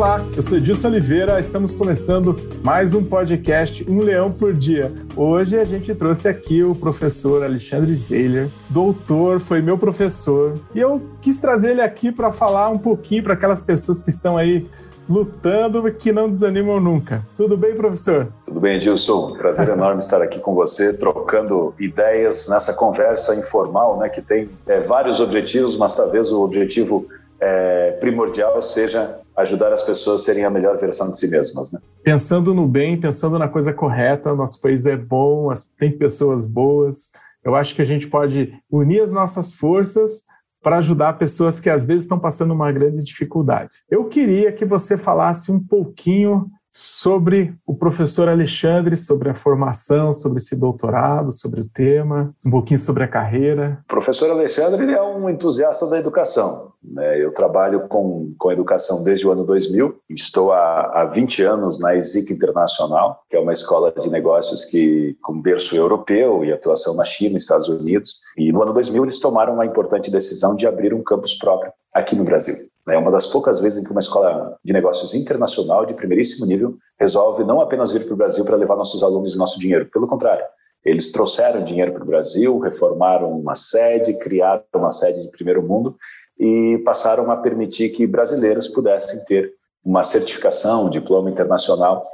[0.00, 2.34] Olá, eu sou Edilson Oliveira, estamos começando
[2.64, 4.90] mais um podcast Um Leão por Dia.
[5.14, 11.02] Hoje a gente trouxe aqui o professor Alexandre Weiler, doutor, foi meu professor, e eu
[11.20, 14.66] quis trazer ele aqui para falar um pouquinho para aquelas pessoas que estão aí
[15.06, 17.22] lutando que não desanimam nunca.
[17.36, 18.28] Tudo bem, professor?
[18.46, 19.34] Tudo bem, Edilson.
[19.36, 24.80] Prazer enorme estar aqui com você, trocando ideias nessa conversa informal, né, que tem é,
[24.80, 27.06] vários objetivos, mas talvez o objetivo
[27.40, 31.72] é, primordial seja ajudar as pessoas a serem a melhor versão de si mesmas.
[31.72, 31.80] Né?
[32.02, 37.10] Pensando no bem, pensando na coisa correta, nosso país é bom, tem pessoas boas.
[37.42, 40.22] Eu acho que a gente pode unir as nossas forças
[40.62, 43.76] para ajudar pessoas que às vezes estão passando uma grande dificuldade.
[43.90, 50.38] Eu queria que você falasse um pouquinho sobre o professor Alexandre, sobre a formação, sobre
[50.38, 53.78] esse doutorado, sobre o tema, um pouquinho sobre a carreira.
[53.84, 56.72] O professor Alexandre é um entusiasta da educação.
[56.82, 57.22] Né?
[57.22, 60.00] Eu trabalho com, com educação desde o ano 2000.
[60.10, 65.16] Estou há, há 20 anos na ESIC Internacional, que é uma escola de negócios que
[65.22, 68.20] com berço europeu e atuação na China, Estados Unidos.
[68.36, 72.14] E no ano 2000 eles tomaram uma importante decisão de abrir um campus próprio aqui
[72.14, 72.54] no Brasil.
[72.90, 76.76] É uma das poucas vezes em que uma escola de negócios internacional de primeiríssimo nível
[76.98, 80.06] resolve não apenas vir para o Brasil para levar nossos alunos e nosso dinheiro, pelo
[80.06, 80.44] contrário,
[80.84, 85.96] eles trouxeram dinheiro para o Brasil, reformaram uma sede, criaram uma sede de primeiro mundo
[86.38, 89.52] e passaram a permitir que brasileiros pudessem ter
[89.84, 92.04] uma certificação, um diploma internacional,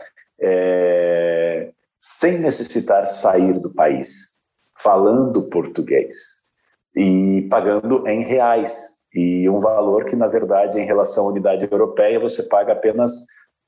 [0.40, 4.36] é, sem necessitar sair do país,
[4.76, 6.40] falando português
[6.94, 12.20] e pagando em reais, e um valor que, na verdade, em relação à unidade europeia,
[12.20, 13.24] você paga apenas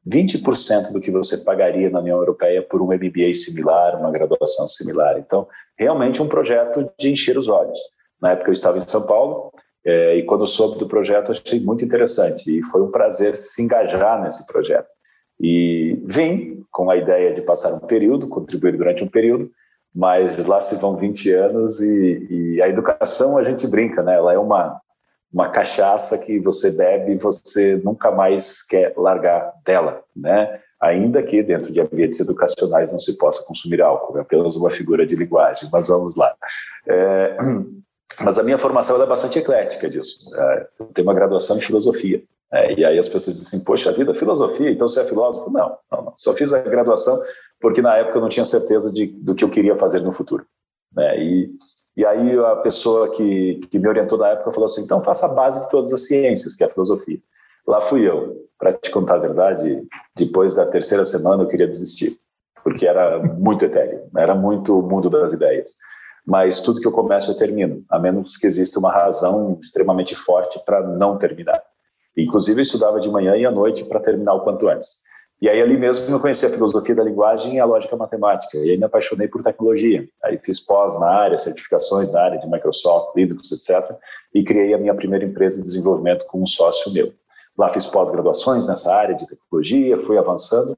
[0.06, 5.18] 20% do que você pagaria na União Europeia por um MBA similar, uma graduação similar.
[5.18, 7.78] Então, realmente um projeto de encher os olhos.
[8.20, 9.50] Na época eu estava em São Paulo
[9.86, 14.22] é, e quando soube do projeto achei muito interessante e foi um prazer se engajar
[14.22, 14.88] nesse projeto.
[15.40, 19.50] E vim com a ideia de passar um período, contribuir durante um período,
[19.94, 24.14] mas lá se vão 20 anos e, e a educação a gente brinca, né?
[24.14, 24.78] Ela é uma
[25.32, 30.60] uma cachaça que você bebe e você nunca mais quer largar dela, né?
[30.80, 35.06] Ainda que dentro de ambientes educacionais não se possa consumir álcool, é apenas uma figura
[35.06, 36.34] de linguagem, mas vamos lá.
[36.86, 37.36] É,
[38.22, 40.30] mas a minha formação é bastante eclética disso.
[40.34, 42.22] É, eu tenho uma graduação em filosofia.
[42.52, 45.50] É, e aí as pessoas dizem, poxa vida, filosofia, então você é filósofo?
[45.50, 46.14] Não, não, não.
[46.16, 47.18] Só fiz a graduação
[47.60, 50.46] porque na época eu não tinha certeza de, do que eu queria fazer no futuro.
[50.94, 51.20] Né?
[51.20, 51.50] E
[51.98, 55.34] e aí a pessoa que, que me orientou na época falou assim, então faça a
[55.34, 57.18] base de todas as ciências, que é a filosofia.
[57.66, 58.46] Lá fui eu.
[58.56, 59.82] Para te contar a verdade,
[60.16, 62.16] depois da terceira semana eu queria desistir,
[62.62, 65.70] porque era muito etéreo, era muito o mundo das ideias.
[66.24, 70.64] Mas tudo que eu começo eu termino, a menos que exista uma razão extremamente forte
[70.64, 71.60] para não terminar.
[72.16, 75.00] Inclusive eu estudava de manhã e à noite para terminar o quanto antes.
[75.40, 78.58] E aí ali mesmo eu conheci a filosofia da linguagem e a lógica matemática.
[78.58, 80.08] E aí me apaixonei por tecnologia.
[80.24, 83.96] Aí fiz pós na área, certificações na área de Microsoft, Linux, etc.
[84.34, 87.12] E criei a minha primeira empresa de desenvolvimento com um sócio meu.
[87.56, 90.74] Lá fiz pós-graduações nessa área de tecnologia, fui avançando.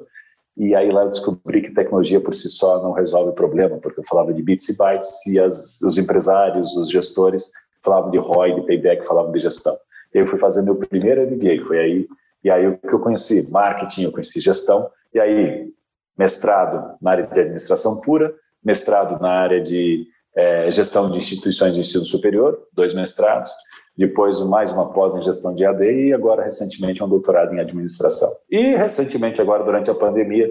[0.56, 4.00] E aí lá eu descobri que tecnologia por si só não resolve o problema, porque
[4.00, 7.50] eu falava de bits e bytes e as, os empresários, os gestores
[7.82, 9.74] falavam de ROI, de payback, falavam de gestão.
[10.12, 12.08] Eu fui fazer meu primeiro MBA, foi aí
[12.42, 13.50] e aí o que eu conheci?
[13.50, 14.90] Marketing, eu conheci gestão.
[15.14, 15.68] E aí,
[16.16, 18.34] mestrado na área de administração pura,
[18.64, 20.06] mestrado na área de
[20.36, 23.50] é, gestão de instituições de ensino superior, dois mestrados.
[23.96, 28.30] Depois, mais uma pós em gestão de AD e agora, recentemente, um doutorado em administração.
[28.50, 30.48] E, recentemente, agora, durante a pandemia,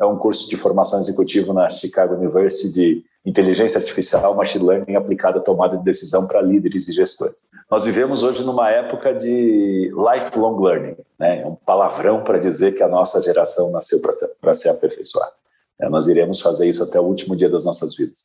[0.00, 5.38] é um curso de formação executiva na Chicago University de inteligência artificial, machine learning aplicada
[5.38, 7.36] à tomada de decisão para líderes e gestores.
[7.70, 11.42] Nós vivemos hoje numa época de lifelong learning, né?
[11.42, 14.00] É um palavrão para dizer que a nossa geração nasceu
[14.40, 15.30] para se aperfeiçoar.
[15.80, 18.18] É, nós iremos fazer isso até o último dia das nossas vidas.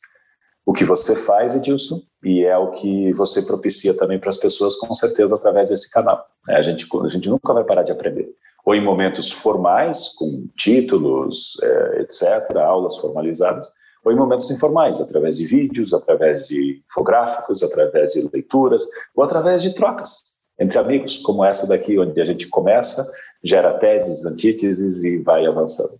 [0.64, 4.74] O que você faz, Edilson, e é o que você propicia também para as pessoas,
[4.74, 6.26] com certeza, através desse canal.
[6.48, 8.34] É, a, gente, a gente nunca vai parar de aprender
[8.66, 13.72] ou em momentos formais, com títulos, é, etc., aulas formalizadas,
[14.06, 18.86] ou em momentos informais, através de vídeos, através de infográficos, através de leituras,
[19.16, 20.22] ou através de trocas
[20.60, 23.04] entre amigos, como essa daqui, onde a gente começa,
[23.42, 25.90] gera teses, antíteses e vai avançando.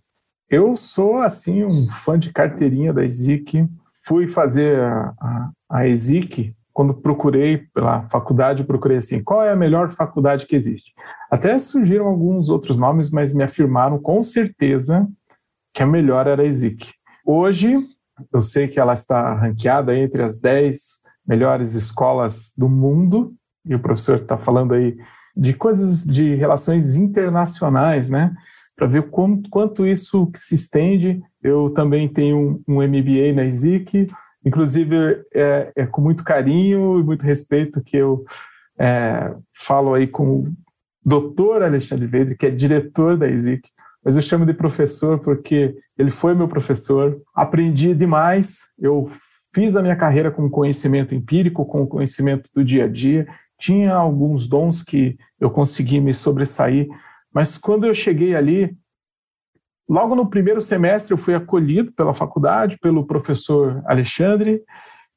[0.49, 3.67] Eu sou, assim, um fã de carteirinha da ESIC.
[4.05, 9.55] Fui fazer a, a, a ESIC quando procurei pela faculdade, procurei assim, qual é a
[9.55, 10.93] melhor faculdade que existe?
[11.29, 15.05] Até surgiram alguns outros nomes, mas me afirmaram com certeza
[15.73, 16.87] que a melhor era a ESIC.
[17.25, 17.75] Hoje,
[18.33, 23.33] eu sei que ela está ranqueada entre as 10 melhores escolas do mundo,
[23.65, 24.97] e o professor está falando aí
[25.35, 28.33] de coisas de relações internacionais, né?
[28.75, 31.21] Para ver quanto, quanto isso se estende.
[31.43, 34.09] Eu também tenho um, um MBA na ISIC,
[34.43, 38.23] inclusive é, é, com muito carinho e muito respeito que eu
[38.79, 40.53] é, falo aí com o
[41.05, 43.69] doutor Alexandre Vedre, que é diretor da ISIC,
[44.07, 47.21] mas eu chamo de professor porque ele foi meu professor.
[47.35, 49.05] Aprendi demais, eu
[49.53, 53.27] fiz a minha carreira com conhecimento empírico, com conhecimento do dia a dia,
[53.59, 56.87] tinha alguns dons que eu consegui me sobressair,
[57.33, 58.77] mas quando eu cheguei ali,
[59.89, 64.63] logo no primeiro semestre eu fui acolhido pela faculdade, pelo professor Alexandre,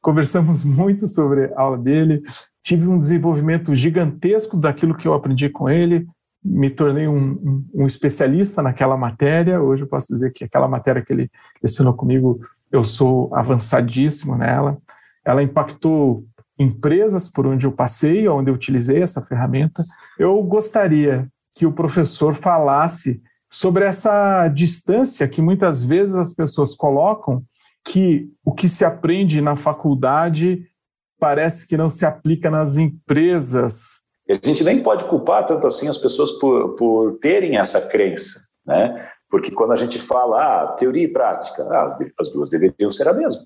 [0.03, 2.25] conversamos muito sobre a aula dele,
[2.61, 6.09] tive um desenvolvimento gigantesco daquilo que eu aprendi com ele,
[6.43, 9.61] me tornei um, um, um, especialista naquela matéria.
[9.61, 11.31] Hoje eu posso dizer que aquela matéria que ele
[11.63, 12.41] ensinou comigo,
[12.73, 14.79] eu sou avançadíssimo nela.
[15.25, 16.25] Ela impactou
[16.59, 19.83] empresas por onde eu passei, onde eu utilizei essa ferramenta.
[20.19, 27.43] Eu gostaria que o professor falasse sobre essa distância que muitas vezes as pessoas colocam,
[27.85, 30.67] que o que se aprende na faculdade
[31.19, 34.03] parece que não se aplica nas empresas.
[34.31, 39.11] A gente nem pode culpar tanto assim as pessoas por, por terem essa crença, né?
[39.29, 43.09] Porque quando a gente fala ah, teoria e prática, ah, as, as duas deveriam ser
[43.09, 43.43] a mesma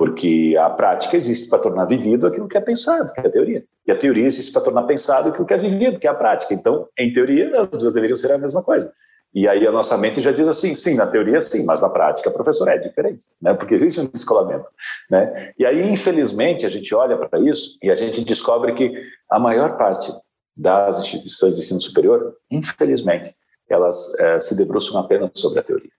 [0.00, 3.62] porque a prática existe para tornar vivido aquilo que é pensado, que é a teoria.
[3.86, 6.54] E a teoria existe para tornar pensado aquilo que é vivido, que é a prática.
[6.54, 8.90] Então, em teoria, as duas deveriam ser a mesma coisa.
[9.32, 12.30] E aí a nossa mente já diz assim, sim, na teoria sim, mas na prática,
[12.30, 13.54] professor, é diferente, né?
[13.54, 14.66] porque existe um descolamento.
[15.10, 15.52] Né?
[15.56, 18.92] E aí, infelizmente, a gente olha para isso e a gente descobre que
[19.30, 20.12] a maior parte
[20.56, 23.34] das instituições de ensino superior, infelizmente,
[23.68, 25.90] elas é, se debruçam apenas sobre a teoria.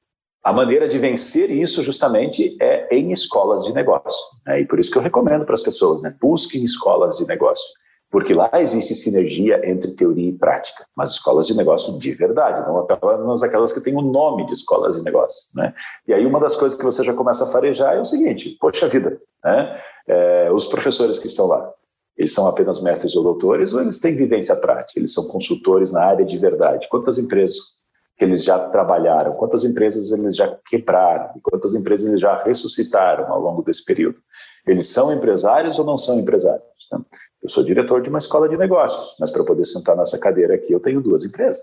[0.44, 4.19] A maneira de vencer isso justamente é em escolas de negócio.
[4.45, 4.62] Né?
[4.62, 6.13] E por isso que eu recomendo para as pessoas, né?
[6.19, 7.66] busquem escolas de negócio,
[8.12, 12.80] porque lá existe sinergia entre teoria e prática, mas escolas de negócio de verdade, não
[12.80, 15.50] apenas aquelas que têm o nome de escolas de negócio.
[15.56, 15.74] Né?
[16.06, 18.88] E aí uma das coisas que você já começa a farejar é o seguinte, poxa
[18.90, 19.81] vida, né?
[20.08, 21.72] É, os professores que estão lá,
[22.18, 26.04] eles são apenas mestres ou doutores ou eles têm vivência prática, eles são consultores na
[26.04, 26.90] área de verdade?
[26.90, 27.81] Quantas empresas
[28.18, 33.40] que eles já trabalharam, quantas empresas eles já quebraram, quantas empresas eles já ressuscitaram ao
[33.40, 34.19] longo desse período.
[34.68, 36.64] Eles são empresários ou não são empresários?
[36.92, 37.00] Né?
[37.42, 40.72] Eu sou diretor de uma escola de negócios, mas para poder sentar nessa cadeira aqui
[40.72, 41.62] eu tenho duas empresas.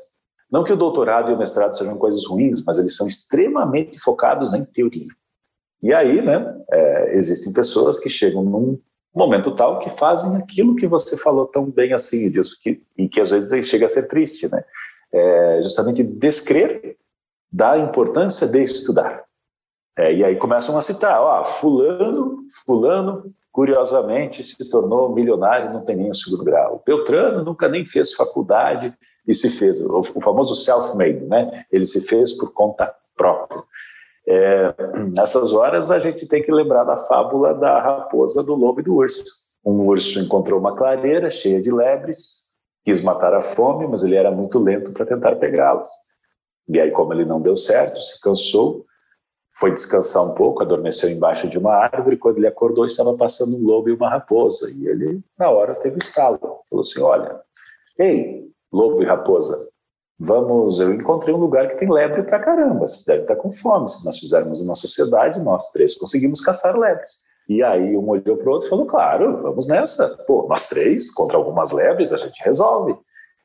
[0.50, 4.54] Não que o doutorado e o mestrado sejam coisas ruins, mas eles são extremamente focados
[4.54, 5.08] em teoria.
[5.82, 8.80] E aí, né, é, existem pessoas que chegam num
[9.14, 13.20] momento tal que fazem aquilo que você falou tão bem assim, disso, que, e que
[13.20, 14.64] às vezes chega a ser triste, né?
[15.12, 16.96] é justamente descrer
[17.50, 19.24] da importância de estudar.
[19.96, 25.96] É, e aí começam a citar, ó, fulano, fulano, curiosamente se tornou milionário, não tem
[25.96, 26.80] nem segundo grau.
[26.86, 28.96] Beltrano nunca nem fez faculdade
[29.26, 31.64] e se fez, o, o famoso self-made, né?
[31.72, 33.60] Ele se fez por conta própria.
[34.28, 34.74] É,
[35.16, 38.94] nessas horas a gente tem que lembrar da fábula da raposa, do lobo e do
[38.94, 39.24] urso.
[39.66, 42.44] Um urso encontrou uma clareira cheia de lebres,
[42.84, 45.90] quis matar a fome, mas ele era muito lento para tentar pegá-las.
[46.68, 48.86] E aí, como ele não deu certo, se cansou,
[49.58, 52.16] foi descansar um pouco, adormeceu embaixo de uma árvore.
[52.16, 54.70] Quando ele acordou, estava passando um lobo e uma raposa.
[54.70, 56.38] E ele, na hora, teve um estalo.
[56.38, 57.40] Falou assim: Olha,
[57.98, 59.68] ei, lobo e raposa,
[60.18, 60.78] vamos.
[60.78, 62.86] Eu encontrei um lugar que tem lebre pra caramba.
[62.86, 63.88] Vocês devem estar com fome.
[63.88, 67.10] Se nós fizermos uma sociedade, nós três conseguimos caçar lebres.
[67.48, 70.16] E aí um olhou para o outro e falou: claro, vamos nessa.
[70.24, 72.96] Pô, nós três, contra algumas lebres, a gente resolve.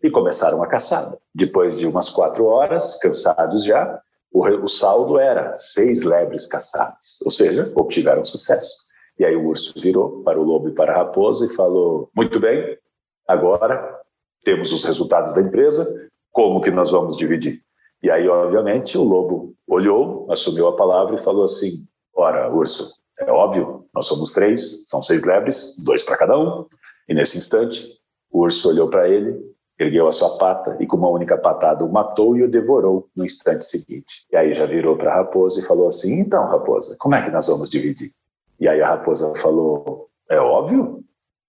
[0.04, 1.18] E começaram a caçada.
[1.34, 4.00] Depois de umas quatro horas, cansados já,
[4.34, 8.84] o, o saldo era seis lebres caçadas, ou seja, obtiveram sucesso.
[9.20, 12.40] E aí o urso virou para o lobo e para a raposa e falou: muito
[12.40, 12.78] bem,
[13.28, 14.02] agora
[14.44, 17.62] temos os resultados da empresa, como que nós vamos dividir?
[18.02, 23.32] E aí, obviamente, o lobo olhou, assumiu a palavra e falou assim: ora, urso, é
[23.32, 26.66] óbvio, nós somos três, são seis lebres, dois para cada um.
[27.08, 28.00] E nesse instante,
[28.32, 29.40] o urso olhou para ele,
[29.80, 33.26] ergueu a sua pata e com uma única patada o matou e o devorou no
[33.26, 34.26] instante seguinte.
[34.32, 37.32] E aí já virou para a raposa e falou assim: Então, raposa, como é que
[37.32, 38.12] nós vamos dividir?
[38.60, 41.04] E aí a raposa falou: É óbvio,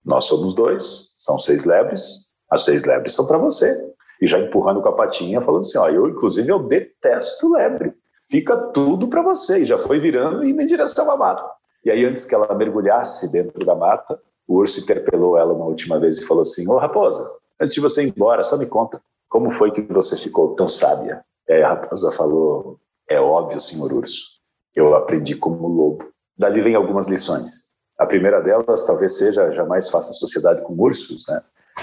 [0.05, 3.93] nós somos dois, são seis lebres, as seis lebres são para você.
[4.21, 7.95] E já empurrando com a patinha, falando assim: Ó, eu, inclusive, eu detesto lebre
[8.29, 9.61] fica tudo para você.
[9.61, 11.45] E já foi virando e indo em direção à mata.
[11.85, 15.99] E aí, antes que ela mergulhasse dentro da mata, o urso interpelou ela uma última
[15.99, 17.29] vez e falou assim: Ô raposa,
[17.65, 21.25] antes de você ir embora, só me conta, como foi que você ficou tão sábia?
[21.49, 22.79] E aí a raposa falou:
[23.09, 24.23] É óbvio, senhor urso,
[24.75, 26.09] eu aprendi como lobo.
[26.37, 27.65] Dali vem algumas lições.
[27.99, 31.41] A primeira delas talvez seja jamais faça sociedade com ursos, né?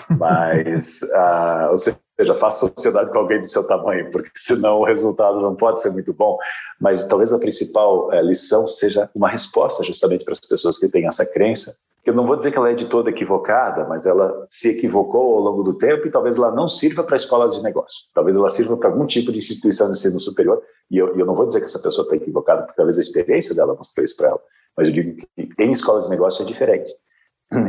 [0.17, 1.99] Mas, ah, ou seja,
[2.39, 6.13] faça sociedade com alguém do seu tamanho, porque senão o resultado não pode ser muito
[6.13, 6.37] bom.
[6.79, 11.07] Mas talvez a principal é, lição seja uma resposta justamente para as pessoas que têm
[11.07, 11.75] essa crença.
[12.03, 15.39] Eu não vou dizer que ela é de toda equivocada, mas ela se equivocou ao
[15.39, 18.09] longo do tempo e talvez ela não sirva para escolas de negócio.
[18.13, 20.61] Talvez ela sirva para algum tipo de instituição de ensino superior.
[20.89, 23.53] E eu, eu não vou dizer que essa pessoa está equivocada, porque talvez a experiência
[23.53, 24.39] dela mostrou isso para ela.
[24.75, 25.27] Mas eu digo que
[25.59, 26.91] em escolas de negócio é diferente.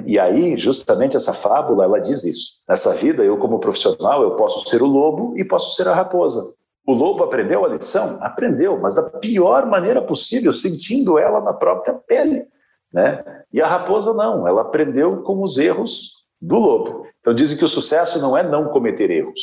[0.06, 2.62] E aí, justamente essa fábula, ela diz isso.
[2.68, 6.54] Nessa vida, eu como profissional, eu posso ser o lobo e posso ser a raposa.
[6.86, 8.18] O lobo aprendeu a lição?
[8.20, 12.46] Aprendeu, mas da pior maneira possível, sentindo ela na própria pele.
[12.92, 13.24] Né?
[13.52, 17.06] E a raposa não, ela aprendeu com os erros do lobo.
[17.20, 19.40] Então dizem que o sucesso não é não cometer erros.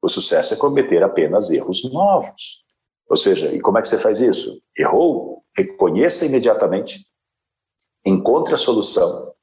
[0.00, 2.64] O sucesso é cometer apenas erros novos.
[3.08, 4.62] Ou seja, e como é que você faz isso?
[4.78, 5.42] Errou?
[5.56, 7.04] Reconheça imediatamente,
[8.06, 9.34] encontre a solução,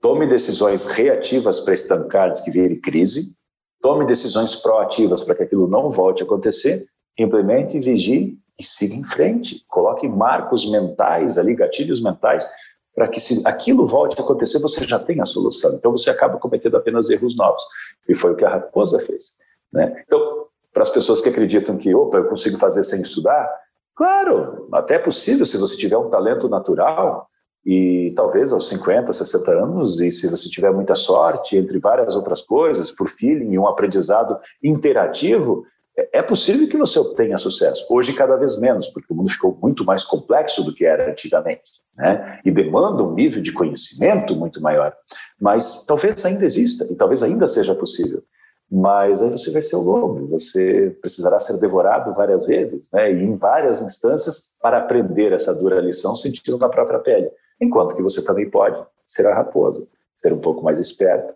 [0.00, 3.36] tome decisões reativas para estancar que vire crise,
[3.82, 6.84] tome decisões proativas para que aquilo não volte a acontecer,
[7.18, 9.64] implemente, vigie e siga em frente.
[9.68, 12.48] Coloque marcos mentais ali, gatilhos mentais,
[12.94, 15.74] para que se aquilo volte a acontecer, você já tem a solução.
[15.74, 17.62] Então você acaba cometendo apenas erros novos.
[18.08, 19.34] E foi o que a raposa fez.
[19.72, 20.02] Né?
[20.06, 23.48] Então, para as pessoas que acreditam que, opa, eu consigo fazer sem estudar,
[23.96, 27.28] claro, até é possível se você tiver um talento natural,
[27.66, 32.42] e talvez aos 50, 60 anos, e se você tiver muita sorte, entre várias outras
[32.42, 35.64] coisas, por feeling e um aprendizado interativo,
[35.96, 37.86] é possível que você obtenha sucesso.
[37.88, 41.72] Hoje, cada vez menos, porque o mundo ficou muito mais complexo do que era antigamente,
[41.96, 42.40] né?
[42.44, 44.92] E demanda um nível de conhecimento muito maior.
[45.40, 48.22] Mas talvez ainda exista, e talvez ainda seja possível.
[48.70, 53.12] Mas aí você vai ser o lobo, você precisará ser devorado várias vezes, né?
[53.12, 57.30] E em várias instâncias para aprender essa dura lição sentindo na própria pele.
[57.60, 59.86] Enquanto que você também pode ser a raposa,
[60.16, 61.34] ser um pouco mais esperto,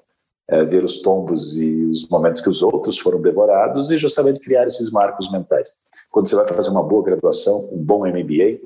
[0.48, 4.66] é, ver os tombos e os momentos que os outros foram devorados e justamente criar
[4.66, 5.70] esses marcos mentais.
[6.10, 8.60] Quando você vai fazer uma boa graduação, um bom MBA,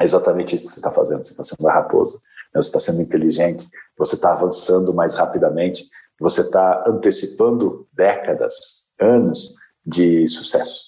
[0.00, 1.24] é exatamente isso que você está fazendo.
[1.24, 2.18] Você está sendo a raposa,
[2.54, 2.62] né?
[2.62, 3.66] você está sendo inteligente,
[3.98, 5.84] você está avançando mais rapidamente,
[6.20, 9.54] você está antecipando décadas, anos
[9.84, 10.82] de sucesso,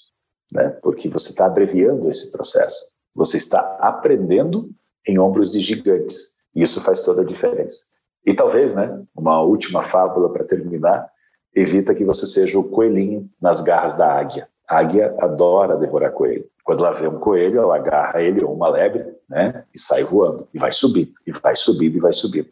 [0.53, 0.69] né?
[0.83, 2.95] porque você está abreviando esse processo.
[3.15, 4.71] Você está aprendendo
[5.07, 6.35] em ombros de gigantes.
[6.55, 7.85] E isso faz toda a diferença.
[8.25, 11.09] E talvez, né, uma última fábula para terminar,
[11.55, 14.49] evita que você seja o coelhinho nas garras da águia.
[14.69, 16.47] A águia adora devorar coelho.
[16.65, 20.49] Quando ela vê um coelho, ela agarra ele ou uma lebre, né, e sai voando,
[20.55, 22.49] e vai subindo, e vai subindo, e vai subindo.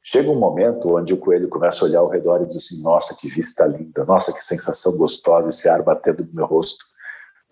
[0.00, 3.16] Chega um momento onde o coelho começa a olhar ao redor e diz assim: Nossa,
[3.16, 6.84] que vista linda, nossa, que sensação gostosa esse ar batendo no meu rosto.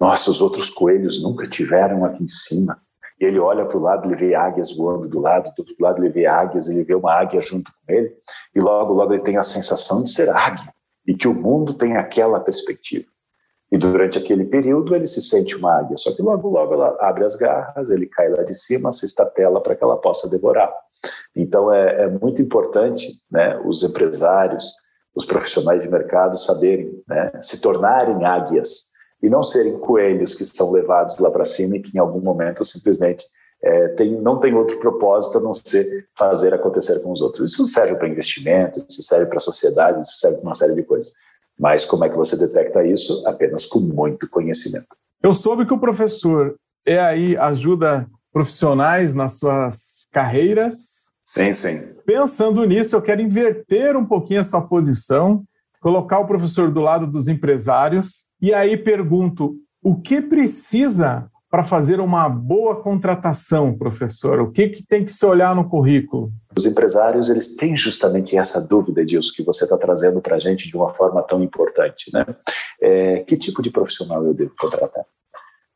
[0.00, 2.80] Nossa, os outros coelhos nunca tiveram aqui em cima.
[3.20, 6.02] E ele olha para o lado, ele vê águias voando do lado, do outro lado
[6.02, 8.14] ele vê águias, ele vê uma águia junto com ele,
[8.54, 10.72] e logo, logo ele tem a sensação de ser águia,
[11.06, 13.06] e que o mundo tem aquela perspectiva.
[13.72, 17.24] E durante aquele período ele se sente uma águia, só que logo, logo ela abre
[17.24, 20.72] as garras, ele cai lá de cima, se estatela para que ela possa devorar.
[21.34, 24.72] Então é, é muito importante né, os empresários,
[25.14, 28.90] os profissionais de mercado saberem, né, se tornarem águias,
[29.22, 32.64] e não serem coelhos que são levados lá para cima e que em algum momento
[32.64, 33.24] simplesmente
[33.62, 35.84] é, tem, não tem outro propósito a não ser
[36.16, 37.52] fazer acontecer com os outros.
[37.52, 40.82] Isso serve para investimento, isso serve para a sociedade, isso serve para uma série de
[40.82, 41.10] coisas.
[41.58, 43.26] Mas como é que você detecta isso?
[43.26, 44.88] Apenas com muito conhecimento.
[45.22, 46.54] Eu soube que o professor
[46.84, 51.06] é aí ajuda profissionais nas suas carreiras.
[51.24, 51.96] Sim, sim.
[52.04, 55.42] Pensando nisso, eu quero inverter um pouquinho a sua posição,
[55.80, 62.00] colocar o professor do lado dos empresários e aí pergunto: o que precisa para fazer
[62.00, 64.40] uma boa contratação, professor?
[64.40, 66.32] O que, que tem que se olhar no currículo?
[66.56, 70.68] Os empresários eles têm justamente essa dúvida, disso que você está trazendo para a gente
[70.68, 72.10] de uma forma tão importante.
[72.12, 72.26] Né?
[72.80, 75.04] É, que tipo de profissional eu devo contratar?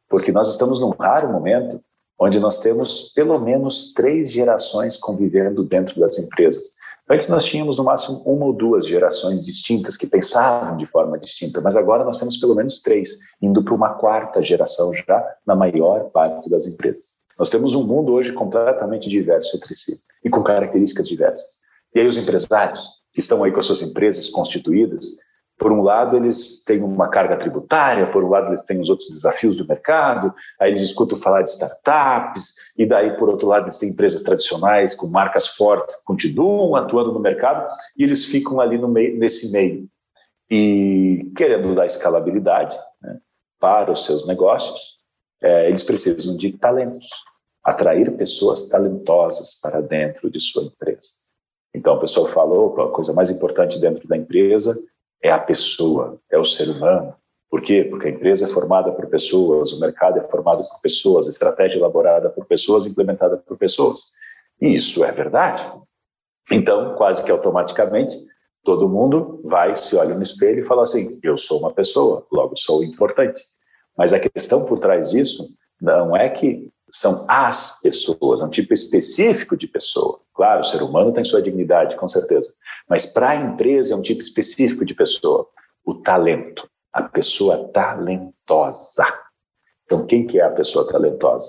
[0.09, 1.81] Porque nós estamos num raro momento
[2.19, 6.63] onde nós temos pelo menos três gerações convivendo dentro das empresas.
[7.11, 11.61] Antes nós tínhamos no máximo uma ou duas gerações distintas que pensavam de forma distinta,
[11.61, 16.11] mas agora nós temos pelo menos três, indo para uma quarta geração já na maior
[16.11, 17.17] parte das empresas.
[17.37, 21.49] Nós temos um mundo hoje completamente diverso entre si e com características diversas.
[21.93, 25.17] E aí os empresários que estão aí com as suas empresas constituídas,
[25.61, 29.11] por um lado, eles têm uma carga tributária, por um lado, eles têm os outros
[29.11, 33.77] desafios do mercado, aí eles escutam falar de startups, e daí, por outro lado, eles
[33.77, 38.89] têm empresas tradicionais com marcas fortes continuam atuando no mercado, e eles ficam ali no
[38.89, 39.87] meio, nesse meio.
[40.51, 43.19] E querendo dar escalabilidade né,
[43.61, 44.99] para os seus negócios,
[45.43, 47.11] é, eles precisam de talentos,
[47.63, 51.09] atrair pessoas talentosas para dentro de sua empresa.
[51.75, 54.75] Então a pessoa falou, a coisa mais importante dentro da empresa
[55.23, 57.15] é a pessoa, é o ser humano.
[57.51, 57.85] Por quê?
[57.85, 61.77] Porque a empresa é formada por pessoas, o mercado é formado por pessoas, a estratégia
[61.77, 64.01] é elaborada por pessoas, implementada por pessoas.
[64.61, 65.67] E isso é verdade.
[66.51, 68.17] Então, quase que automaticamente,
[68.65, 72.57] todo mundo vai, se olha no espelho e fala assim: eu sou uma pessoa, logo
[72.57, 73.43] sou importante.
[73.97, 75.45] Mas a questão por trás disso
[75.81, 80.21] não é que são as pessoas, é um tipo específico de pessoa.
[80.35, 82.53] Claro, o ser humano tem sua dignidade, com certeza.
[82.91, 85.49] Mas para a empresa é um tipo específico de pessoa.
[85.85, 89.07] O talento a pessoa talentosa.
[89.85, 91.49] Então, quem que é a pessoa talentosa?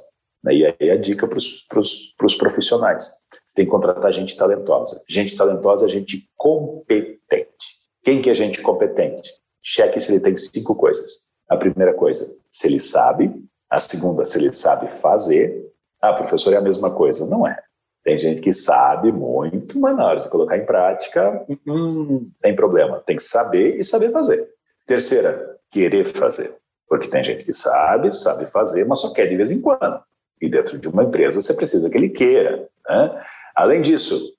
[0.49, 3.11] E aí a dica para os profissionais.
[3.45, 5.03] Você tem que contratar gente talentosa.
[5.07, 7.81] Gente talentosa é gente competente.
[8.03, 9.31] Quem que é gente competente?
[9.63, 11.29] Cheque se ele tem cinco coisas.
[11.47, 13.31] A primeira coisa, se ele sabe.
[13.69, 15.71] A segunda, se ele sabe fazer.
[16.01, 17.27] Ah, professor, é a mesma coisa.
[17.27, 17.61] Não é.
[18.03, 23.01] Tem gente que sabe muito, mas na hora de colocar em prática, hum, tem problema.
[23.05, 24.49] Tem que saber e saber fazer.
[24.87, 26.57] Terceira, querer fazer.
[26.87, 30.01] Porque tem gente que sabe, sabe fazer, mas só quer de vez em quando.
[30.41, 32.67] E dentro de uma empresa você precisa que ele queira.
[32.89, 33.23] Né?
[33.55, 34.35] Além disso,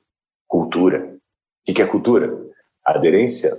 [0.49, 1.17] cultura.
[1.69, 2.37] O que é cultura?
[2.85, 3.53] Aderência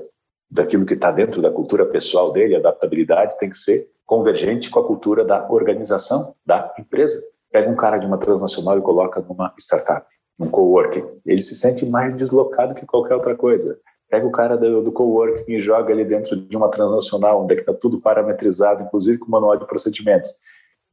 [0.52, 4.86] daquilo que está dentro da cultura pessoal dele, adaptabilidade tem que ser convergente com a
[4.86, 7.20] cultura da organização da empresa.
[7.54, 10.08] Pega um cara de uma transnacional e coloca numa startup,
[10.40, 11.06] num coworking.
[11.24, 13.80] Ele se sente mais deslocado que qualquer outra coisa.
[14.10, 17.60] Pega o cara do, do coworking e joga ele dentro de uma transnacional, onde é
[17.60, 20.32] está tudo parametrizado, inclusive com manual de procedimentos.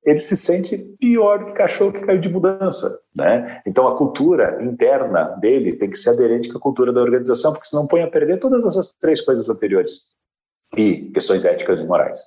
[0.05, 3.00] Ele se sente pior que cachorro que caiu de mudança.
[3.17, 3.62] Né?
[3.67, 7.69] Então, a cultura interna dele tem que ser aderente com a cultura da organização, porque
[7.69, 10.09] senão põe a perder todas essas três coisas anteriores.
[10.76, 12.21] E questões éticas e morais.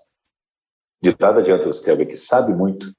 [1.03, 2.91] De nada adianta você ter alguém que sabe muito,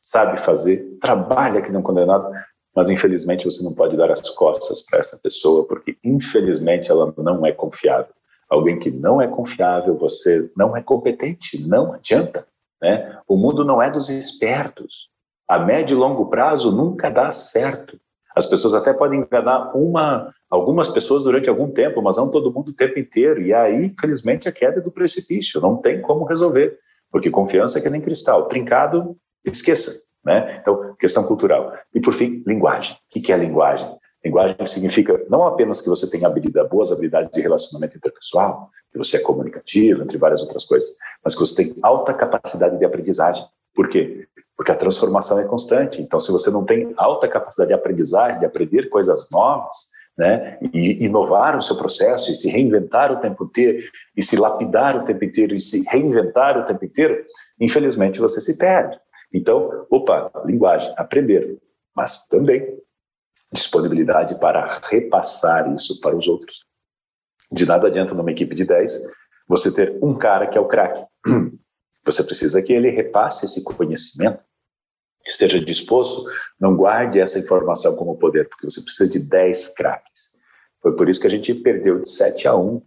[0.00, 2.30] sabe fazer, trabalha que não condenado,
[2.74, 7.44] mas infelizmente você não pode dar as costas para essa pessoa, porque infelizmente ela não
[7.44, 8.14] é confiável.
[8.48, 12.46] Alguém que não é confiável, você não é competente, não adianta.
[12.82, 13.18] Né?
[13.28, 15.08] O mundo não é dos espertos.
[15.48, 17.98] A médio e longo prazo nunca dá certo.
[18.34, 22.68] As pessoas até podem enganar uma, algumas pessoas durante algum tempo, mas não todo mundo
[22.68, 23.42] o tempo inteiro.
[23.42, 25.60] E aí, infelizmente, a queda é do precipício.
[25.60, 26.78] Não tem como resolver,
[27.10, 28.46] porque confiança é que nem cristal.
[28.46, 29.92] Trincado, esqueça.
[30.24, 30.58] Né?
[30.60, 31.72] Então, questão cultural.
[31.94, 32.94] E, por fim, linguagem.
[32.94, 33.88] O que é linguagem?
[34.24, 39.16] Linguagem significa não apenas que você tem habilidade, boas habilidades de relacionamento interpessoal, que você
[39.16, 40.90] é comunicativo, entre várias outras coisas,
[41.24, 43.44] mas que você tem alta capacidade de aprendizagem.
[43.74, 44.26] Por quê?
[44.56, 46.02] Porque a transformação é constante.
[46.02, 51.02] Então, se você não tem alta capacidade de aprendizagem, de aprender coisas novas, né, e
[51.02, 55.24] inovar o seu processo, e se reinventar o tempo inteiro, e se lapidar o tempo
[55.24, 57.24] inteiro, e se reinventar o tempo inteiro,
[57.58, 58.98] infelizmente você se perde.
[59.32, 61.58] Então, opa, linguagem, aprender,
[61.94, 62.78] mas também
[63.52, 66.64] disponibilidade para repassar isso para os outros.
[67.50, 69.10] De nada adianta numa equipe de 10
[69.48, 71.04] você ter um cara que é o craque.
[72.02, 74.42] Você precisa que ele repasse esse conhecimento,
[75.26, 76.24] esteja disposto,
[76.58, 80.32] não guarde essa informação como poder, porque você precisa de 10 craques.
[80.80, 82.82] Foi por isso que a gente perdeu de 7 a 1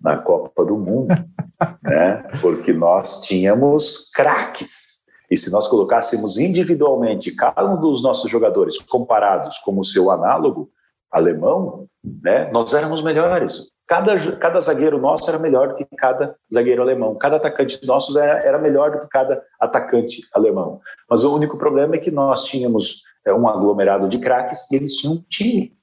[0.00, 1.14] na Copa do Mundo,
[1.80, 2.26] né?
[2.40, 4.99] porque nós tínhamos craques
[5.30, 10.68] e se nós colocássemos individualmente cada um dos nossos jogadores comparados com o seu análogo
[11.10, 11.86] alemão,
[12.22, 13.62] né, nós éramos melhores.
[13.86, 17.16] Cada, cada zagueiro nosso era melhor do que cada zagueiro alemão.
[17.16, 20.80] Cada atacante nosso era, era melhor do que cada atacante alemão.
[21.08, 24.96] Mas o único problema é que nós tínhamos é, um aglomerado de craques e eles
[24.96, 25.76] tinham um time.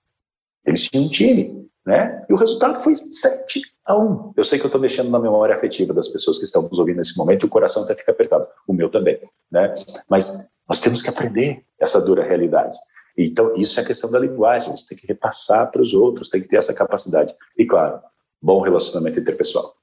[0.66, 1.68] Eles tinham um time.
[1.86, 2.26] Né?
[2.30, 4.34] E o resultado foi 7 a 1.
[4.36, 6.98] Eu sei que eu estou mexendo na memória afetiva das pessoas que estão nos ouvindo
[6.98, 8.46] nesse momento e o coração até fica apertado.
[8.88, 9.19] O meu também.
[9.52, 9.76] Né?
[10.10, 12.78] Mas nós temos que aprender essa dura realidade.
[13.17, 14.76] Então, isso é a questão da linguagem.
[14.76, 17.36] Você tem que repassar para os outros, tem que ter essa capacidade.
[17.58, 18.00] E, claro,
[18.41, 19.73] bom relacionamento interpessoal.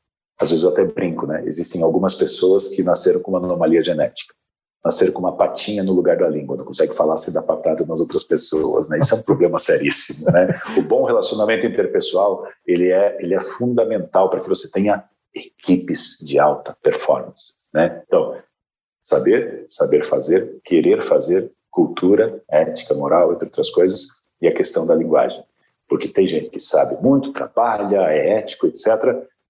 [0.41, 1.43] Às vezes eu até brinco, né?
[1.47, 4.35] Existem algumas pessoas que nasceram com uma anomalia genética
[4.85, 8.01] nascer com uma patinha no lugar da língua, não consegue falar sem dar patada nas
[8.01, 8.99] outras pessoas, né?
[8.99, 10.49] Isso é um problema seríssimo, né?
[10.77, 15.03] O bom relacionamento interpessoal, ele é, ele é fundamental para que você tenha
[15.35, 18.03] equipes de alta performance, né?
[18.07, 18.37] Então,
[19.05, 24.07] saber, saber fazer, querer fazer, cultura, ética, moral, entre outras coisas,
[24.41, 25.45] e a questão da linguagem.
[25.89, 28.89] Porque tem gente que sabe muito, trabalha, é ético, etc.,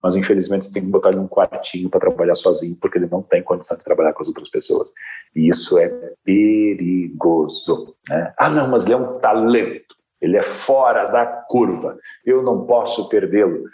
[0.02, 3.42] mas infelizmente tem que botar ele num quartinho para trabalhar sozinho, porque ele não tem
[3.42, 4.92] condição de trabalhar com as outras pessoas.
[5.34, 5.88] E isso é
[6.22, 7.94] perigoso.
[8.10, 8.34] Né?
[8.36, 13.08] Ah, não, mas ele é um talento, ele é fora da curva, eu não posso
[13.08, 13.64] perdê-lo.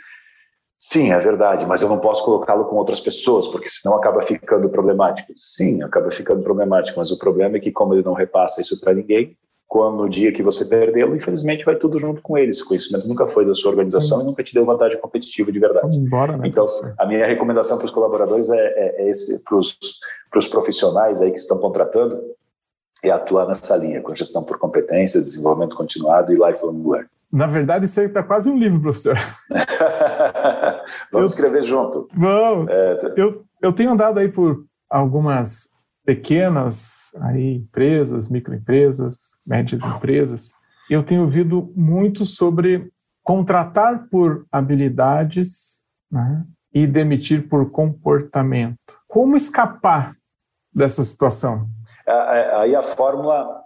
[0.82, 4.66] Sim, é verdade, mas eu não posso colocá-lo com outras pessoas, porque senão acaba ficando
[4.70, 5.30] problemático.
[5.36, 8.94] Sim, acaba ficando problemático, mas o problema é que, como ele não repassa isso para
[8.94, 9.36] ninguém,
[9.68, 12.50] quando no dia que você perdeu, infelizmente vai tudo junto com ele.
[12.50, 14.24] Esse conhecimento nunca foi da sua organização Sim.
[14.24, 15.98] e nunca te deu vantagem competitiva de verdade.
[15.98, 16.66] Embora, né, então,
[16.98, 21.38] a minha recomendação para os colaboradores é, é, é esse, para os profissionais aí que
[21.38, 22.18] estão contratando,
[23.04, 27.10] é atuar nessa linha, com gestão por competência, desenvolvimento continuado e lifelong learning.
[27.32, 29.16] Na verdade, isso aí está quase um livro, professor.
[31.12, 32.08] vamos eu, escrever junto.
[32.14, 32.70] Vamos.
[32.70, 35.68] É, eu, eu tenho andado aí por algumas
[36.04, 40.50] pequenas aí, empresas, microempresas, médias empresas.
[40.88, 42.90] Eu tenho ouvido muito sobre
[43.22, 48.76] contratar por habilidades né, e demitir por comportamento.
[49.06, 50.16] Como escapar
[50.74, 51.68] dessa situação?
[52.06, 53.60] Aí a fórmula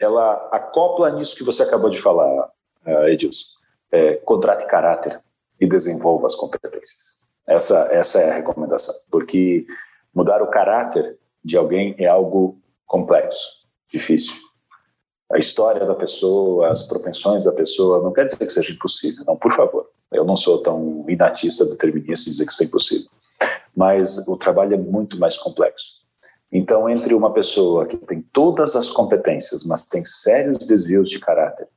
[0.00, 2.48] ela acopla nisso que você acabou de falar,
[2.86, 3.54] uh, Edilson.
[3.92, 5.20] É, contrate caráter
[5.60, 7.22] e desenvolva as competências.
[7.46, 9.66] Essa, essa é a recomendação, porque
[10.14, 14.34] mudar o caráter de alguém é algo complexo, difícil.
[15.32, 19.36] A história da pessoa, as propensões da pessoa, não quer dizer que seja impossível, não,
[19.36, 19.90] por favor.
[20.12, 23.10] Eu não sou tão inatista, determinista dizer que isso é impossível.
[23.76, 26.04] Mas o trabalho é muito mais complexo.
[26.52, 31.68] Então, entre uma pessoa que tem todas as competências, mas tem sérios desvios de caráter,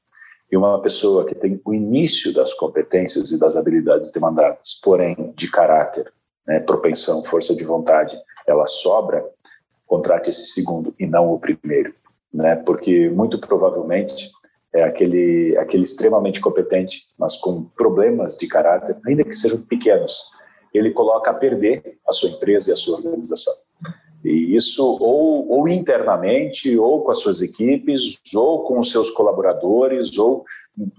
[0.51, 5.51] e uma pessoa que tem o início das competências e das habilidades demandadas, porém de
[5.51, 6.11] caráter,
[6.45, 9.25] né, propensão, força de vontade, ela sobra,
[9.85, 11.93] contrate esse segundo e não o primeiro,
[12.33, 12.55] né?
[12.55, 14.31] Porque muito provavelmente
[14.73, 20.29] é aquele aquele extremamente competente, mas com problemas de caráter, ainda que sejam pequenos,
[20.73, 23.53] ele coloca a perder a sua empresa e a sua organização.
[24.23, 30.17] E isso ou, ou internamente, ou com as suas equipes, ou com os seus colaboradores,
[30.17, 30.43] ou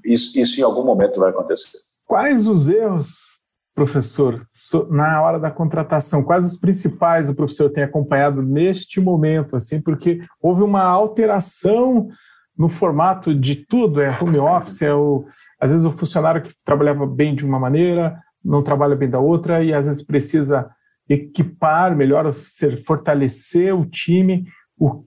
[0.05, 1.79] isso, isso em algum momento vai acontecer.
[2.07, 3.41] Quais os erros,
[3.75, 4.47] professor,
[4.91, 6.23] na hora da contratação?
[6.23, 12.09] Quais os principais o professor tem acompanhado neste momento, assim, porque houve uma alteração
[12.57, 15.25] no formato de tudo, é home office, é o,
[15.61, 19.63] às vezes o funcionário que trabalhava bem de uma maneira não trabalha bem da outra
[19.63, 20.69] e às vezes precisa
[21.09, 24.47] equipar melhor, ser, fortalecer o time.
[24.79, 25.05] O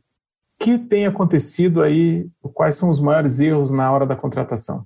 [0.60, 2.28] que tem acontecido aí?
[2.54, 4.86] Quais são os maiores erros na hora da contratação?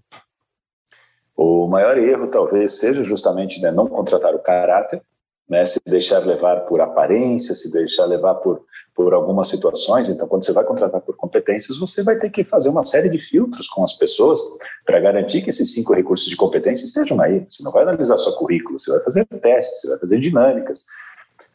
[1.36, 5.01] O maior erro talvez seja justamente né, não contratar o caráter,
[5.49, 8.63] né, se deixar levar por aparência, se deixar levar por,
[8.95, 10.08] por algumas situações.
[10.08, 13.19] Então, quando você vai contratar por competências, você vai ter que fazer uma série de
[13.19, 14.39] filtros com as pessoas
[14.86, 17.45] para garantir que esses cinco recursos de competência estejam aí.
[17.49, 20.86] Você não vai analisar só currículo, você vai fazer testes, você vai fazer dinâmicas,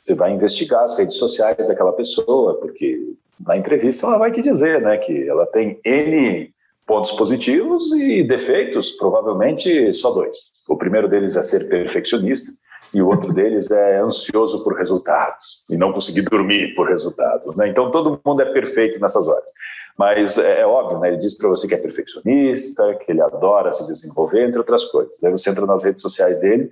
[0.02, 3.14] você vai investigar as redes sociais daquela pessoa, porque
[3.46, 6.52] na entrevista ela vai te dizer né, que ela tem N
[6.86, 10.36] pontos positivos e defeitos, provavelmente só dois.
[10.68, 12.50] O primeiro deles é ser perfeccionista
[12.92, 17.56] e o outro deles é ansioso por resultados e não conseguir dormir por resultados.
[17.56, 17.68] Né?
[17.68, 19.50] Então todo mundo é perfeito nessas horas.
[19.96, 21.08] Mas é, é óbvio, né?
[21.08, 25.14] ele diz para você que é perfeccionista, que ele adora se desenvolver, entre outras coisas.
[25.20, 26.70] Daí você entra nas redes sociais dele,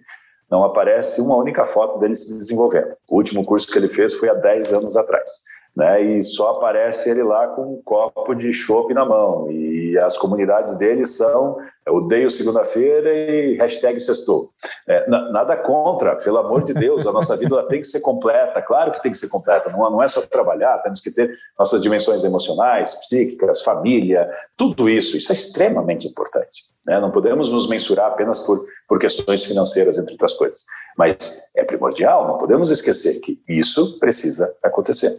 [0.51, 2.97] não aparece uma única foto dele se desenvolvendo.
[3.09, 5.31] O último curso que ele fez foi há 10 anos atrás.
[5.79, 9.49] Né, e só aparece ele lá com um copo de chopp na mão.
[9.49, 11.57] E as comunidades dele são
[11.89, 14.51] odeio segunda-feira e hashtag sextou.
[14.89, 18.91] É, nada contra, pelo amor de Deus, a nossa vida tem que ser completa, claro
[18.91, 22.25] que tem que ser completa, não, não é só trabalhar, temos que ter nossas dimensões
[22.25, 26.65] emocionais, psíquicas, família, tudo isso, isso é extremamente importante.
[26.85, 27.01] Né?
[27.01, 30.65] Não podemos nos mensurar apenas por, por questões financeiras, entre outras coisas.
[30.97, 35.13] Mas é primordial, não podemos esquecer que isso precisa acontecer.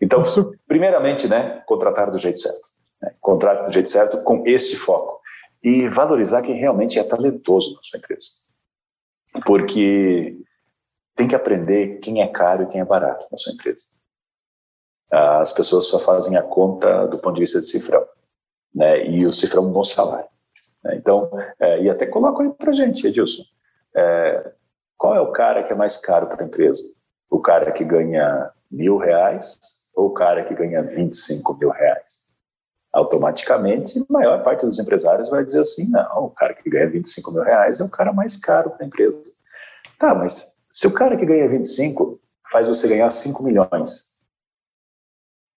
[0.00, 0.22] Então,
[0.66, 2.68] primeiramente, né, contratar do jeito certo.
[3.00, 3.14] Né?
[3.20, 5.20] Contrate do jeito certo com este foco.
[5.62, 8.28] E valorizar quem realmente é talentoso na sua empresa.
[9.44, 10.38] Porque
[11.14, 13.84] tem que aprender quem é caro e quem é barato na sua empresa.
[15.10, 18.06] As pessoas só fazem a conta do ponto de vista de cifrão.
[18.74, 19.06] Né?
[19.06, 20.28] E o cifrão no salário.
[20.84, 20.96] Né?
[20.96, 23.42] Então, é, e até coloca aí para gente, Edilson.
[23.94, 24.52] É,
[24.96, 26.82] qual é o cara que é mais caro para a empresa?
[27.30, 29.58] O cara que ganha mil reais
[29.96, 32.26] ou o cara que ganha 25 mil reais?
[32.92, 37.32] Automaticamente, a maior parte dos empresários vai dizer assim: não, o cara que ganha 25
[37.32, 39.22] mil reais é o cara mais caro para a empresa.
[39.98, 42.20] Tá, mas se o cara que ganha 25
[42.52, 44.16] faz você ganhar 5 milhões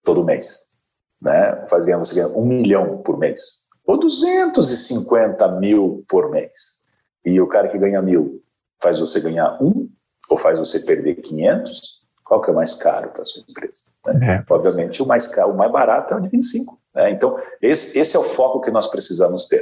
[0.03, 0.69] todo mês,
[1.21, 1.65] né?
[1.69, 6.79] faz você ganhar 1 milhão por mês, ou 250 mil por mês,
[7.25, 8.41] e o cara que ganha mil
[8.81, 9.89] faz você ganhar um,
[10.29, 11.98] ou faz você perder 500,
[12.29, 13.85] qual que é mais caro para a sua empresa?
[14.05, 14.45] Né?
[14.47, 14.53] É.
[14.53, 16.79] Obviamente, o mais caro, o mais barato é o de 25.
[16.93, 17.09] Né?
[17.09, 19.61] Então, esse, esse, é o foco que nós precisamos ter.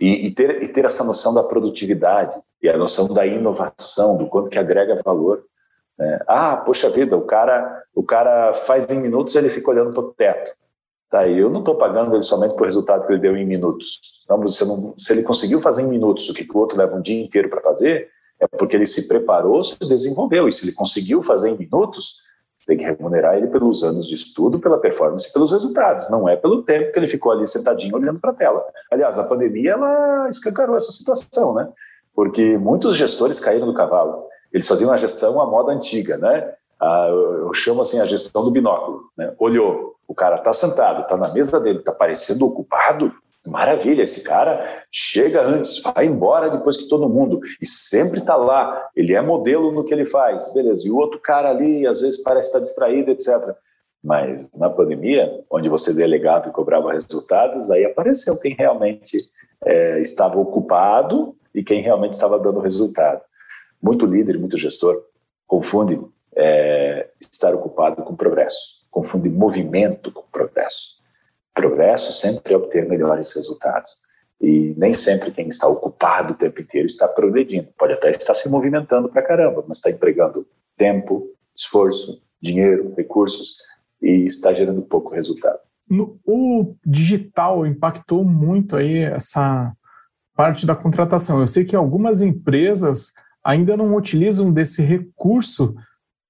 [0.00, 0.60] E, e, ter.
[0.60, 5.00] e ter essa noção da produtividade e a noção da inovação, do quanto que agrega
[5.04, 5.44] valor.
[5.96, 6.20] Né?
[6.26, 10.12] Ah, poxa vida, o cara, o cara faz em minutos, ele fica olhando para o
[10.12, 10.50] teto.
[11.08, 14.22] Tá, eu não estou pagando ele somente por resultado que ele deu em minutos.
[14.24, 17.22] Então, não, se ele conseguiu fazer em minutos o que o outro leva um dia
[17.22, 20.48] inteiro para fazer, é porque ele se preparou, se desenvolveu.
[20.48, 22.16] E se ele conseguiu fazer em minutos,
[22.68, 26.10] tem que remunerar ele pelos anos de estudo, pela performance pelos resultados.
[26.10, 28.62] Não é pelo tempo que ele ficou ali sentadinho olhando para a tela.
[28.92, 31.66] Aliás, a pandemia ela escancarou essa situação, né?
[32.14, 34.26] Porque muitos gestores caíram do cavalo.
[34.52, 36.52] Eles faziam a gestão à moda antiga, né?
[37.40, 39.10] eu chamo assim a gestão do binóculo.
[39.16, 39.32] Né?
[39.38, 43.12] Olhou, o cara está sentado, está na mesa dele, está parecendo ocupado,
[43.46, 48.88] maravilha, esse cara chega antes, vai embora depois que todo mundo, e sempre está lá,
[48.94, 52.22] ele é modelo no que ele faz, beleza, e o outro cara ali às vezes
[52.22, 53.54] parece estar distraído, etc.
[54.02, 59.18] Mas na pandemia, onde você delegava e cobrava resultados, aí apareceu quem realmente
[59.64, 63.20] é, estava ocupado e quem realmente estava dando resultado.
[63.82, 65.02] Muito líder, muito gestor
[65.48, 65.98] confunde
[66.36, 70.97] é, estar ocupado com progresso, confunde movimento com progresso.
[71.58, 73.90] Progresso sempre obter melhores resultados.
[74.40, 77.68] E nem sempre quem está ocupado o tempo inteiro está progredindo.
[77.76, 83.56] Pode até estar se movimentando para caramba, mas está empregando tempo, esforço, dinheiro, recursos
[84.00, 85.58] e está gerando pouco resultado.
[86.24, 89.72] O digital impactou muito aí essa
[90.36, 91.40] parte da contratação.
[91.40, 93.10] Eu sei que algumas empresas
[93.42, 95.74] ainda não utilizam desse recurso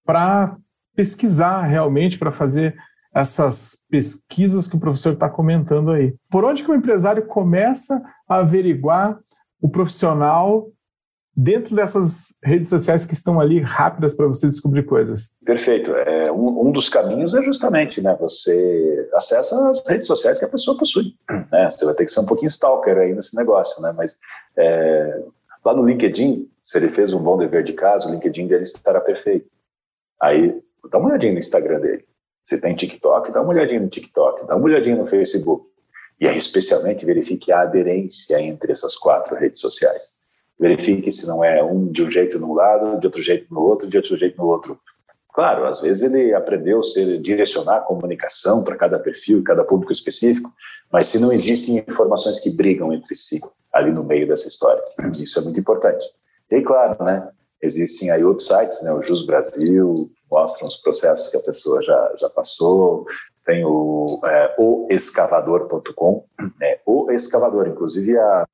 [0.06, 0.56] para
[0.96, 2.74] pesquisar realmente, para fazer
[3.14, 6.14] essas pesquisas que o professor está comentando aí.
[6.30, 9.18] Por onde que o empresário começa a averiguar
[9.60, 10.70] o profissional
[11.40, 15.30] dentro dessas redes sociais que estão ali rápidas para você descobrir coisas?
[15.44, 15.92] Perfeito.
[15.94, 20.50] É, um, um, dos caminhos é justamente, né, você acessa as redes sociais que a
[20.50, 21.14] pessoa possui.
[21.50, 21.70] Né?
[21.70, 23.94] Você vai ter que ser um pouquinho stalker aí nesse negócio, né?
[23.96, 24.18] Mas
[24.58, 25.22] é,
[25.64, 29.00] lá no LinkedIn, se ele fez um bom dever de casa, o LinkedIn dele estará
[29.00, 29.48] perfeito.
[30.20, 32.04] Aí, dá uma olhadinha no Instagram dele.
[32.48, 35.66] Se tem TikTok, dá uma olhadinha no TikTok, dá uma olhadinha no Facebook.
[36.18, 40.14] E aí, especialmente, verifique a aderência entre essas quatro redes sociais.
[40.58, 43.86] Verifique se não é um de um jeito num lado, de outro jeito no outro,
[43.86, 44.80] de outro jeito no outro.
[45.34, 49.92] Claro, às vezes ele aprendeu a ser, direcionar a comunicação para cada perfil, cada público
[49.92, 50.50] específico,
[50.90, 53.40] mas se não existem informações que brigam entre si
[53.74, 54.82] ali no meio dessa história,
[55.20, 56.02] isso é muito importante.
[56.50, 57.28] E claro, né,
[57.62, 62.14] Existem aí outros sites, né, o Jus Brasil, mostram os processos que a pessoa já,
[62.18, 63.06] já passou,
[63.44, 66.24] tem o é, oescavador.com,
[66.62, 68.46] é, o escavador, inclusive a,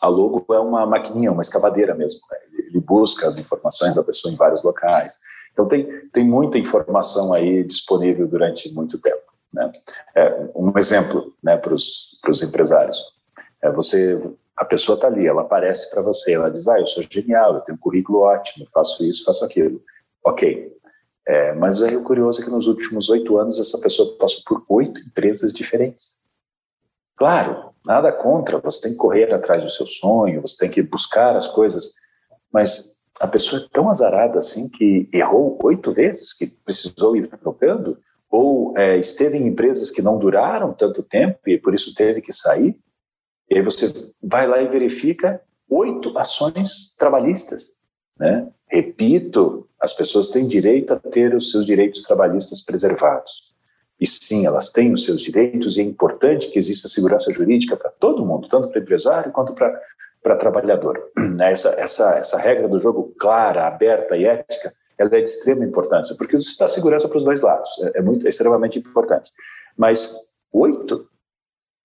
[0.00, 2.38] a logo é uma maquininha, uma escavadeira mesmo, né?
[2.48, 5.18] ele, ele, busca as informações da pessoa em vários locais,
[5.52, 9.22] então tem, tem muita informação aí disponível durante muito tempo.
[9.52, 9.70] Né?
[10.14, 12.98] É, um exemplo né, para os empresários,
[13.62, 14.20] é você
[14.56, 17.60] a pessoa está ali, ela aparece para você, ela diz, ah, eu sou genial, eu
[17.60, 19.82] tenho um currículo ótimo, faço isso, faço aquilo.
[20.24, 20.74] Ok.
[21.28, 24.64] É, mas aí o curioso é que nos últimos oito anos essa pessoa passou por
[24.68, 26.14] oito empresas diferentes.
[27.16, 31.36] Claro, nada contra, você tem que correr atrás do seu sonho, você tem que buscar
[31.36, 31.94] as coisas,
[32.52, 37.98] mas a pessoa é tão azarada assim que errou oito vezes, que precisou ir trocando,
[38.30, 42.32] ou é, esteve em empresas que não duraram tanto tempo e por isso teve que
[42.32, 42.78] sair,
[43.50, 47.72] e aí você vai lá e verifica oito ações trabalhistas.
[48.18, 48.48] Né?
[48.68, 53.54] Repito, as pessoas têm direito a ter os seus direitos trabalhistas preservados.
[54.00, 57.90] E sim, elas têm os seus direitos e é importante que exista segurança jurídica para
[57.90, 59.80] todo mundo, tanto para empresário quanto para
[60.26, 61.10] para trabalhador.
[61.36, 61.52] Né?
[61.52, 66.16] Essa, essa, essa regra do jogo clara, aberta e ética, ela é de extrema importância,
[66.16, 69.30] porque isso dá segurança para os dois lados, é, é muito, é extremamente importante.
[69.76, 70.16] Mas
[70.50, 71.06] oito,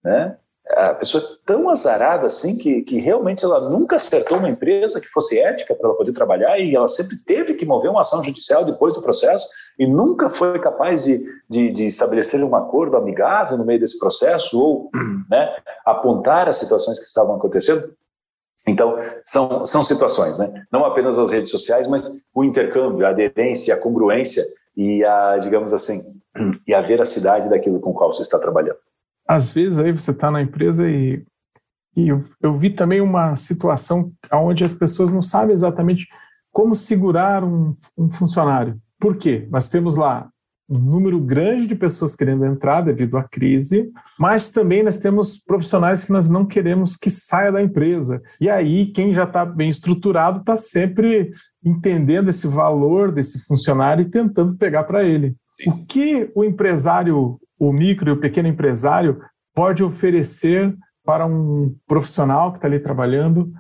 [0.02, 0.38] né?
[0.74, 5.08] A pessoa é tão azarada assim que, que realmente ela nunca acertou uma empresa que
[5.08, 8.64] fosse ética para ela poder trabalhar e ela sempre teve que mover uma ação judicial
[8.64, 13.66] depois do processo e nunca foi capaz de, de, de estabelecer um acordo amigável no
[13.66, 14.90] meio desse processo ou
[15.30, 15.56] né,
[15.86, 17.82] apontar as situações que estavam acontecendo.
[18.68, 20.66] Então, são, são situações, né?
[20.72, 24.44] não apenas as redes sociais, mas o intercâmbio, a aderência, a congruência
[24.78, 26.00] e a, digamos assim,
[26.68, 28.78] e a veracidade daquilo com o qual você está trabalhando
[29.32, 31.24] às vezes aí você está na empresa e,
[31.96, 36.06] e eu, eu, vi também uma situação onde as pessoas não sabem exatamente
[36.52, 38.78] como segurar um, um funcionário.
[39.00, 39.48] Por quê?
[39.50, 40.30] Nós temos lá
[40.70, 43.90] um número grande de pessoas querendo entrar devido à crise,
[44.20, 48.22] mas também nós temos profissionais que nós não queremos que saia da empresa.
[48.40, 51.32] E aí, quem já está bem estruturado está sempre
[51.64, 55.36] entendendo esse valor desse funcionário e tentando pegar para ele.
[55.68, 59.22] O que o empresário o micro e o pequeno empresário
[59.54, 63.52] pode oferecer para um profissional que está ali trabalhando,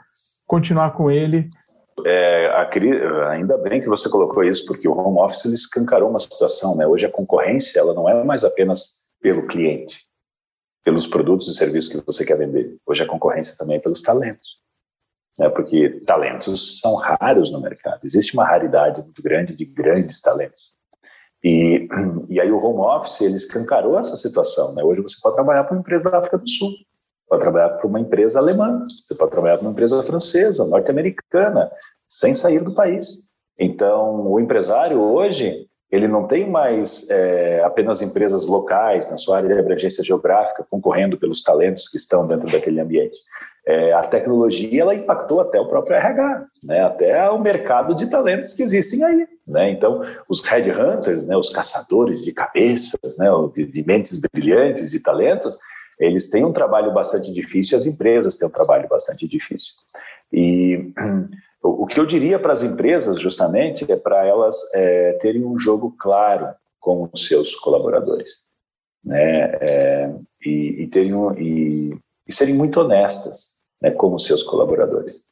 [0.47, 1.49] continuar com ele?
[2.03, 6.19] É, a, ainda bem que você colocou isso, porque o home office ele escancarou uma
[6.19, 6.75] situação.
[6.75, 6.87] Né?
[6.87, 10.05] Hoje a concorrência ela não é mais apenas pelo cliente,
[10.83, 12.75] pelos produtos e serviços que você quer vender.
[12.87, 14.59] Hoje a concorrência também é pelos talentos.
[15.37, 15.47] Né?
[15.49, 17.99] Porque talentos são raros no mercado.
[18.03, 20.70] Existe uma raridade muito grande de grandes talentos.
[21.43, 21.88] E,
[22.30, 24.75] e aí o home office, ele escancarou essa situação.
[24.75, 24.84] Né?
[24.84, 26.69] Hoje você pode trabalhar para uma empresa da África do Sul,
[27.27, 31.69] pode trabalhar para uma empresa alemã, você pode trabalhar para uma empresa francesa, norte-americana,
[32.08, 33.30] sem sair do país.
[33.58, 39.54] Então, o empresário hoje, ele não tem mais é, apenas empresas locais na sua área
[39.54, 43.17] de abrangência geográfica concorrendo pelos talentos que estão dentro daquele ambiente.
[43.67, 48.56] É, a tecnologia ela impactou até o próprio RH, né, até o mercado de talentos
[48.56, 49.27] que existem aí.
[49.47, 49.71] Né?
[49.71, 55.58] Então, os headhunters, né, os caçadores de cabeças, né, de mentes brilhantes, de talentos,
[55.99, 59.73] eles têm um trabalho bastante difícil, as empresas têm um trabalho bastante difícil.
[60.32, 60.93] E
[61.62, 65.95] o que eu diria para as empresas, justamente, é para elas é, terem um jogo
[65.99, 68.47] claro com os seus colaboradores,
[69.04, 69.51] né?
[69.62, 75.30] É, e, e, terem, e, e, serem muito honestas né, com os seus colaboradores.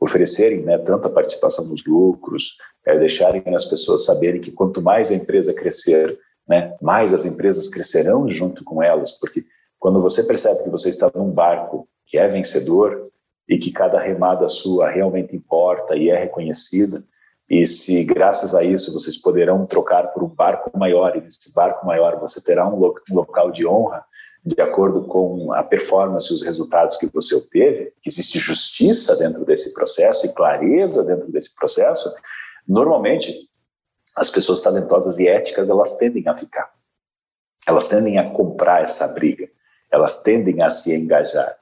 [0.00, 5.14] Oferecerem né, tanta participação nos lucros, é, deixarem as pessoas saberem que quanto mais a
[5.14, 9.44] empresa crescer, né, mais as empresas crescerão junto com elas, porque
[9.78, 13.10] quando você percebe que você está num barco que é vencedor,
[13.50, 17.02] e que cada remada sua realmente importa e é reconhecida.
[17.48, 21.84] E se, graças a isso, vocês poderão trocar por um barco maior, e nesse barco
[21.84, 24.04] maior você terá um, lo um local de honra,
[24.44, 29.44] de acordo com a performance e os resultados que você obteve, que existe justiça dentro
[29.44, 32.10] desse processo e clareza dentro desse processo,
[32.66, 33.34] normalmente
[34.16, 36.70] as pessoas talentosas e éticas elas tendem a ficar,
[37.66, 39.48] elas tendem a comprar essa briga,
[39.90, 41.56] elas tendem a se engajar.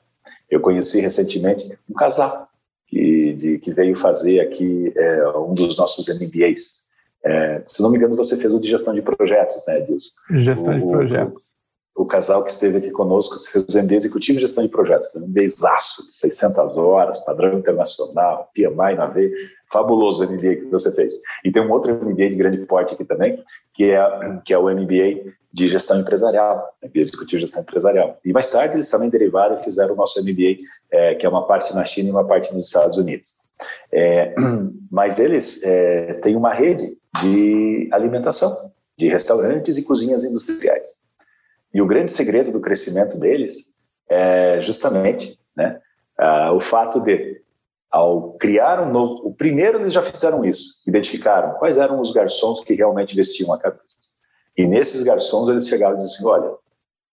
[0.48, 2.48] Eu conheci recentemente um casal
[2.86, 6.88] que, de, que veio fazer aqui é, um dos nossos MBAs.
[7.24, 10.10] É, se não me engano, você fez o de gestão de projetos, né, Edilson?
[10.30, 11.57] Gestão o, de projetos.
[11.98, 16.06] O, casal que esteve aqui conosco o MBA executivo de gestão de projetos, um MBAzaço
[16.06, 19.30] de 600 horas, padrão internacional, PMI na veia,
[19.70, 21.14] fabuloso MBA que você fez.
[21.44, 23.42] E tem um outro MBA de grande porte aqui também,
[23.74, 28.18] que é, que é o MBA de gestão empresarial, MBA executivo de gestão empresarial.
[28.24, 30.58] E mais tarde eles também derivaram e fizeram o nosso MBA,
[30.90, 33.28] é, que é uma parte na China e uma parte nos Estados Unidos.
[33.92, 34.34] É,
[34.90, 40.97] mas eles é, têm uma rede de alimentação, de restaurantes e cozinhas industriais.
[41.72, 43.74] E o grande segredo do crescimento deles
[44.08, 45.80] é justamente né,
[46.54, 47.40] o fato de
[47.90, 49.26] ao criar um novo.
[49.26, 53.58] O primeiro eles já fizeram isso, identificaram quais eram os garçons que realmente vestiam a
[53.58, 53.96] cabeça.
[54.56, 56.54] E nesses garçons eles chegaram e disseram: olha,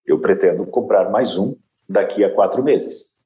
[0.06, 1.56] eu pretendo comprar mais um
[1.88, 3.16] daqui a quatro meses.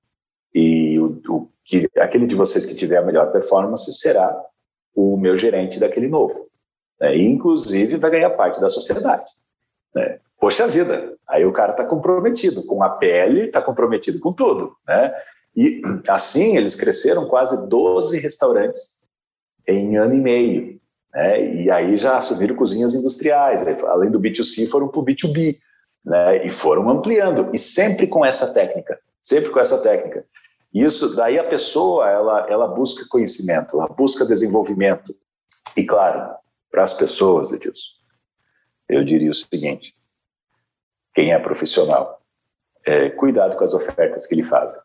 [0.55, 4.45] E o, o que, aquele de vocês que tiver a melhor performance será
[4.95, 6.49] o meu gerente daquele novo.
[7.01, 7.17] Né?
[7.17, 9.25] E, inclusive, vai ganhar parte da sociedade.
[9.95, 10.19] Né?
[10.39, 14.77] Poxa vida, aí o cara está comprometido com a pele, está comprometido com tudo.
[14.87, 15.13] Né?
[15.57, 19.01] E assim eles cresceram quase 12 restaurantes
[19.67, 20.81] em ano e meio.
[21.15, 21.63] Né?
[21.63, 25.59] E aí já assumiram cozinhas industriais, além do B2C foram para o B2B.
[26.05, 26.47] Né?
[26.47, 30.25] E foram ampliando, e sempre com essa técnica, sempre com essa técnica.
[30.73, 35.15] Isso, daí a pessoa, ela, ela busca conhecimento, ela busca desenvolvimento.
[35.77, 36.35] E claro,
[36.71, 37.91] para as pessoas, Edilson,
[38.89, 39.95] eu diria o seguinte,
[41.21, 42.23] quem é profissional,
[42.87, 44.81] é, cuidado com as ofertas que lhe fazem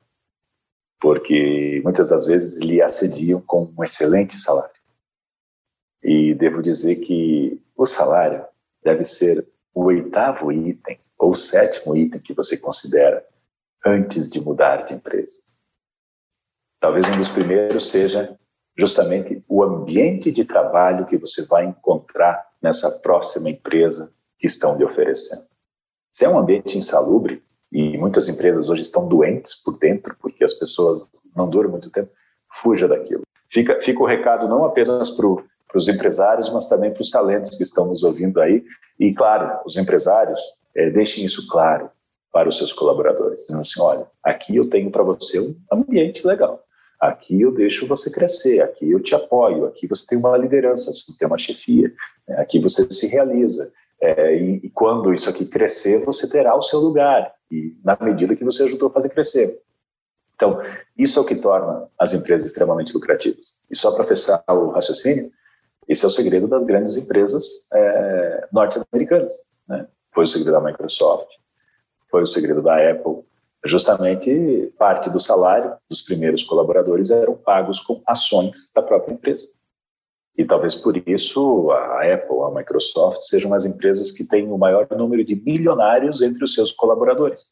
[1.05, 4.73] porque muitas das vezes lhe assediam com um excelente salário.
[6.03, 8.43] E devo dizer que o salário
[8.83, 13.23] deve ser o oitavo item ou o sétimo item que você considera
[13.85, 15.43] antes de mudar de empresa.
[16.79, 18.35] Talvez um dos primeiros seja
[18.75, 24.83] justamente o ambiente de trabalho que você vai encontrar nessa próxima empresa que estão lhe
[24.83, 25.54] oferecendo.
[26.15, 30.53] Se é um ambiente insalubre, e muitas empresas hoje estão doentes por dentro, porque as
[30.53, 32.09] pessoas não duram muito tempo,
[32.49, 33.23] fuja daquilo.
[33.49, 35.27] Fica, fica o recado não apenas para
[35.75, 38.63] os empresários, mas também para os talentos que estão nos ouvindo aí.
[38.97, 40.39] E, claro, os empresários,
[40.73, 41.91] é, deixem isso claro
[42.31, 46.63] para os seus colaboradores, dizendo assim, olha, aqui eu tenho para você um ambiente legal,
[46.97, 51.11] aqui eu deixo você crescer, aqui eu te apoio, aqui você tem uma liderança, você
[51.19, 51.91] tem uma chefia,
[52.25, 52.37] né?
[52.39, 53.69] aqui você se realiza.
[54.01, 58.35] É, e, e, quando isso aqui crescer, você terá o seu lugar e na medida
[58.35, 59.61] que você ajudou a fazer crescer.
[60.35, 60.61] Então,
[60.97, 63.65] isso é o que torna as empresas extremamente lucrativas.
[63.71, 65.31] E só para fechar o raciocínio,
[65.87, 69.33] esse é o segredo das grandes empresas é, norte-americanas.
[69.67, 69.87] Né?
[70.13, 71.29] Foi o segredo da Microsoft,
[72.09, 73.23] foi o segredo da Apple.
[73.65, 79.47] Justamente parte do salário dos primeiros colaboradores eram pagos com ações da própria empresa.
[80.37, 84.87] E talvez por isso a Apple, a Microsoft sejam as empresas que têm o maior
[84.91, 87.51] número de bilionários entre os seus colaboradores.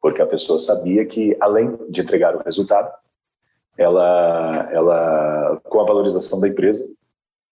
[0.00, 2.92] Porque a pessoa sabia que, além de entregar o resultado,
[3.76, 6.86] ela, ela com a valorização da empresa,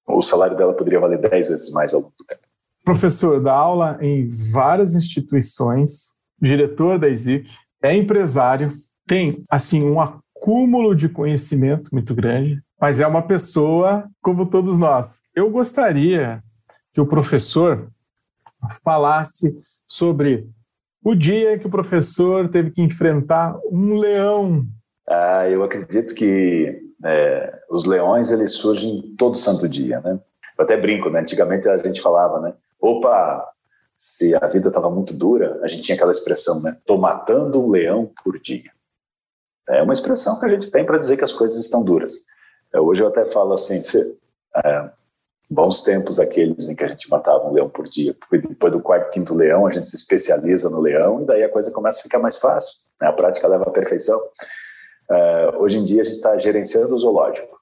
[0.06, 2.42] o salário dela poderia valer 10 vezes mais ao longo do tempo.
[2.84, 7.48] Professor, dá aula em várias instituições, diretor da ESIC,
[7.82, 14.44] é empresário, tem assim um acúmulo de conhecimento muito grande, mas é uma pessoa como
[14.44, 15.20] todos nós.
[15.36, 16.42] Eu gostaria
[16.92, 17.88] que o professor
[18.84, 19.56] falasse
[19.86, 20.48] sobre
[21.00, 24.66] o dia que o professor teve que enfrentar um leão.
[25.08, 30.18] Ah, eu acredito que é, os leões eles surgem todo santo dia, né?
[30.58, 31.20] Eu até brinco, né?
[31.20, 32.52] Antigamente a gente falava, né?
[32.80, 33.48] Opa,
[33.94, 36.76] se a vida estava muito dura, a gente tinha aquela expressão, né?
[36.84, 38.72] Tô matando um leão por dia.
[39.68, 42.31] É uma expressão que a gente tem para dizer que as coisas estão duras.
[42.74, 43.82] É, hoje eu até falo assim,
[44.64, 44.90] é,
[45.50, 48.80] bons tempos aqueles em que a gente matava um leão por dia, porque depois do
[48.80, 52.02] quarto, quinto leão, a gente se especializa no leão e daí a coisa começa a
[52.02, 52.72] ficar mais fácil.
[53.00, 53.08] Né?
[53.08, 54.18] A prática leva à perfeição.
[55.10, 57.60] É, hoje em dia a gente está gerenciando o zoológico.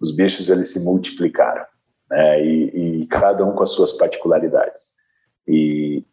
[0.00, 1.64] Os bichos eles se multiplicaram
[2.08, 2.44] né?
[2.44, 4.92] e, e cada um com as suas particularidades.
[5.46, 6.04] E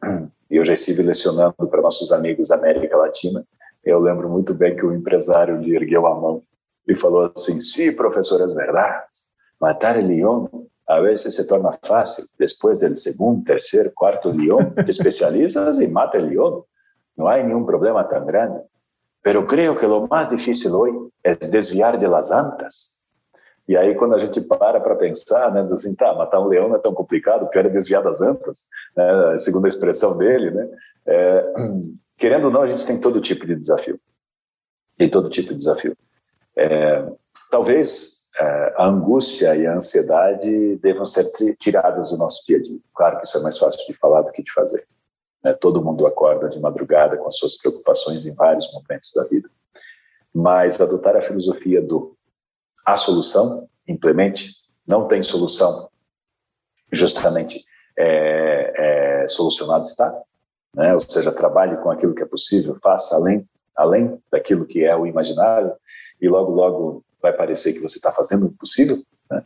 [0.50, 3.46] eu já estive lecionando para nossos amigos da América Latina.
[3.84, 6.42] Eu lembro muito bem que o empresário lhe ergueu a mão
[6.88, 9.04] e falou assim: "Sí, professor, é verdade.
[9.60, 12.26] Matar o leão a vezes se torna fácil.
[12.38, 16.66] Depois do segundo, terceiro, quarto leão, te especializas e mata o leão.
[17.16, 18.60] Não há nenhum problema tão grande.
[19.22, 23.00] Pero creio que o mais difícil hoje é desviar de las antas
[23.70, 26.68] e aí, quando a gente para para pensar, né, diz assim, tá, matar um leão
[26.68, 28.68] não é tão complicado, pior é desviar das antas,
[28.98, 30.68] né, segundo a expressão dele, né?
[31.06, 31.54] É,
[32.18, 34.02] querendo ou não, a gente tem todo tipo de desafio.
[34.98, 35.96] Tem todo tipo de desafio.
[36.58, 37.06] É,
[37.50, 41.26] talvez é, a angústia e a ansiedade devam ser
[41.58, 42.80] tiradas do nosso dia a dia.
[42.94, 44.86] Claro que isso é mais fácil de falar do que de fazer.
[45.44, 45.54] Né?
[45.54, 49.50] Todo mundo acorda de madrugada com as suas preocupações em vários momentos da vida.
[50.34, 52.16] Mas adotar a filosofia do
[52.86, 54.56] a solução, implemente,
[54.88, 55.90] não tem solução,
[56.92, 57.64] justamente
[57.98, 60.24] é, é, solucionado está,
[60.74, 60.94] né?
[60.94, 65.06] ou seja, trabalhe com aquilo que é possível, faça além, além daquilo que é o
[65.06, 65.74] imaginário,
[66.22, 68.98] e logo, logo vai parecer que você está fazendo o possível.
[69.30, 69.44] Né?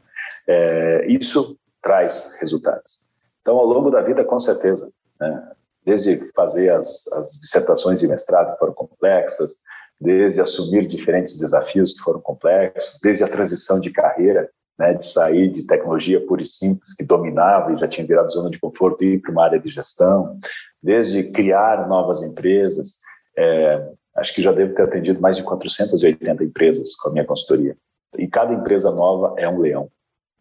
[0.47, 3.03] É, isso traz resultados.
[3.41, 5.51] Então, ao longo da vida, com certeza, né?
[5.85, 9.57] desde fazer as, as dissertações de mestrado que foram complexas,
[9.99, 15.49] desde assumir diferentes desafios que foram complexos, desde a transição de carreira, né, de sair
[15.49, 19.13] de tecnologia pura e simples, que dominava e já tinha virado zona de conforto, e
[19.13, 20.37] ir para uma área de gestão,
[20.81, 22.99] desde criar novas empresas.
[23.37, 27.75] É, acho que já devo ter atendido mais de 480 empresas com a minha consultoria.
[28.17, 29.89] E cada empresa nova é um leão,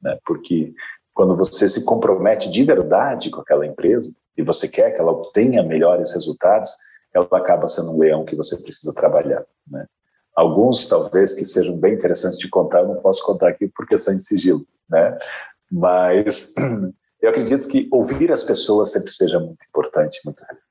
[0.02, 0.74] né, porque
[1.14, 5.62] quando você se compromete de verdade com aquela empresa e você quer que ela obtenha
[5.62, 6.70] melhores resultados,
[7.14, 9.44] ela acaba sendo um leão que você precisa trabalhar.
[9.66, 9.86] Né?
[10.34, 14.16] Alguns, talvez, que sejam bem interessantes de contar, eu não posso contar aqui por questão
[14.16, 15.18] de sigilo, né?
[15.70, 16.54] Mas
[17.20, 20.62] eu acredito que ouvir as pessoas sempre seja muito importante, muito relevante.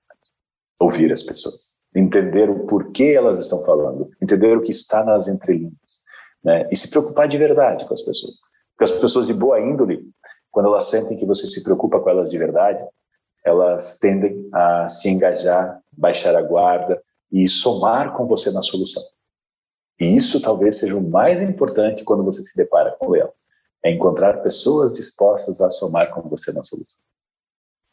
[0.80, 6.02] Ouvir as pessoas, entender o porquê elas estão falando, entender o que está nas entrelinhas,
[6.44, 6.68] né?
[6.72, 8.36] E se preocupar de verdade com as pessoas.
[8.72, 10.10] Porque as pessoas de boa índole,
[10.50, 12.84] quando elas sentem que você se preocupa com elas de verdade,
[13.44, 19.04] elas tendem a se engajar, baixar a guarda e somar com você na solução.
[20.00, 23.32] E isso talvez seja o mais importante quando você se depara com leão,
[23.84, 27.00] é encontrar pessoas dispostas a somar com você na solução.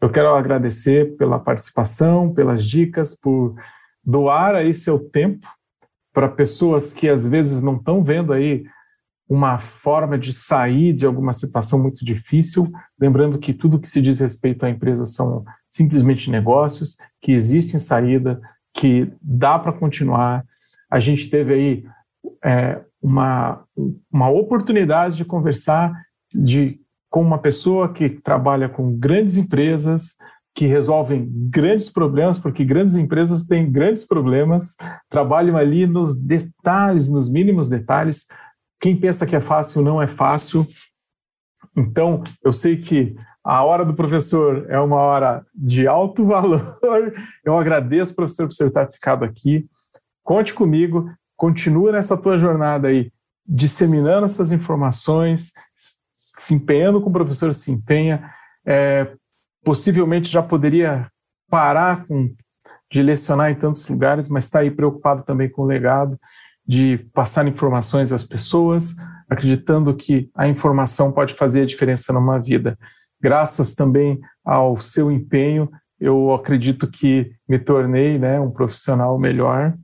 [0.00, 3.54] Eu quero agradecer pela participação, pelas dicas, por
[4.04, 5.46] doar aí seu tempo
[6.12, 8.64] para pessoas que às vezes não estão vendo aí
[9.28, 12.66] uma forma de sair de alguma situação muito difícil,
[12.98, 18.40] lembrando que tudo que se diz respeito à empresa são simplesmente negócios, que existe saída,
[18.72, 20.44] que dá para continuar.
[20.90, 21.84] A gente teve aí
[22.42, 23.62] é, uma,
[24.10, 25.92] uma oportunidade de conversar
[26.32, 26.80] de,
[27.10, 30.16] com uma pessoa que trabalha com grandes empresas,
[30.58, 34.74] que resolvem grandes problemas, porque grandes empresas têm grandes problemas,
[35.08, 38.26] trabalham ali nos detalhes, nos mínimos detalhes,
[38.80, 40.66] quem pensa que é fácil não é fácil.
[41.76, 46.76] Então, eu sei que a hora do professor é uma hora de alto valor.
[47.44, 49.64] Eu agradeço, professor, por você ter ficado aqui.
[50.24, 53.12] Conte comigo, continua nessa tua jornada aí,
[53.46, 55.52] disseminando essas informações,
[56.16, 58.28] se empenhando como o professor se empenha.
[58.66, 59.16] É,
[59.68, 61.06] possivelmente já poderia
[61.46, 62.34] parar com,
[62.90, 66.18] de lecionar em tantos lugares, mas está aí preocupado também com o legado
[66.66, 68.96] de passar informações às pessoas,
[69.28, 72.78] acreditando que a informação pode fazer a diferença numa vida.
[73.20, 79.74] Graças também ao seu empenho, eu acredito que me tornei né, um profissional melhor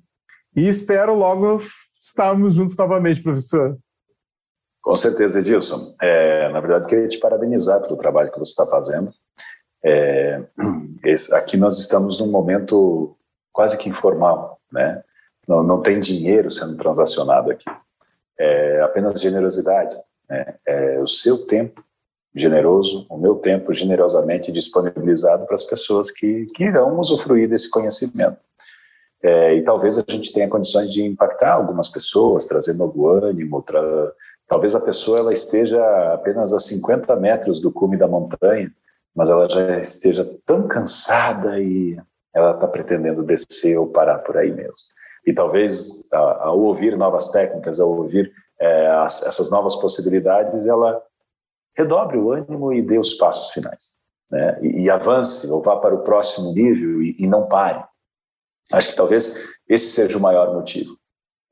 [0.57, 1.61] e espero logo
[2.01, 3.77] estarmos juntos novamente, professor.
[4.81, 5.95] Com certeza, Edilson.
[6.01, 9.13] É, na verdade, queria te parabenizar pelo trabalho que você está fazendo.
[9.85, 10.43] É,
[11.05, 13.17] esse, aqui nós estamos num momento
[13.53, 15.03] quase que informal, né?
[15.47, 17.67] Não, não tem dinheiro sendo transacionado aqui.
[18.39, 19.97] É apenas generosidade.
[20.29, 20.55] Né?
[20.67, 21.85] É o seu tempo
[22.35, 28.39] generoso, o meu tempo generosamente disponibilizado para as pessoas que, que irão usufruir desse conhecimento.
[29.23, 33.81] É, e talvez a gente tenha condições de impactar algumas pessoas, trazer novo ânimo, tra...
[34.49, 35.81] talvez a pessoa ela esteja
[36.13, 38.71] apenas a 50 metros do cume da montanha,
[39.15, 41.97] mas ela já esteja tão cansada e
[42.35, 44.75] ela está pretendendo descer ou parar por aí mesmo.
[45.27, 51.01] E talvez ao ouvir novas técnicas, ao ouvir é, as, essas novas possibilidades, ela
[51.77, 53.95] redobre o ânimo e dê os passos finais.
[54.31, 54.59] Né?
[54.63, 57.85] E, e avance, ou vá para o próximo nível e, e, não pare.
[58.73, 59.37] Acho que talvez
[59.69, 60.97] esse seja o maior motivo.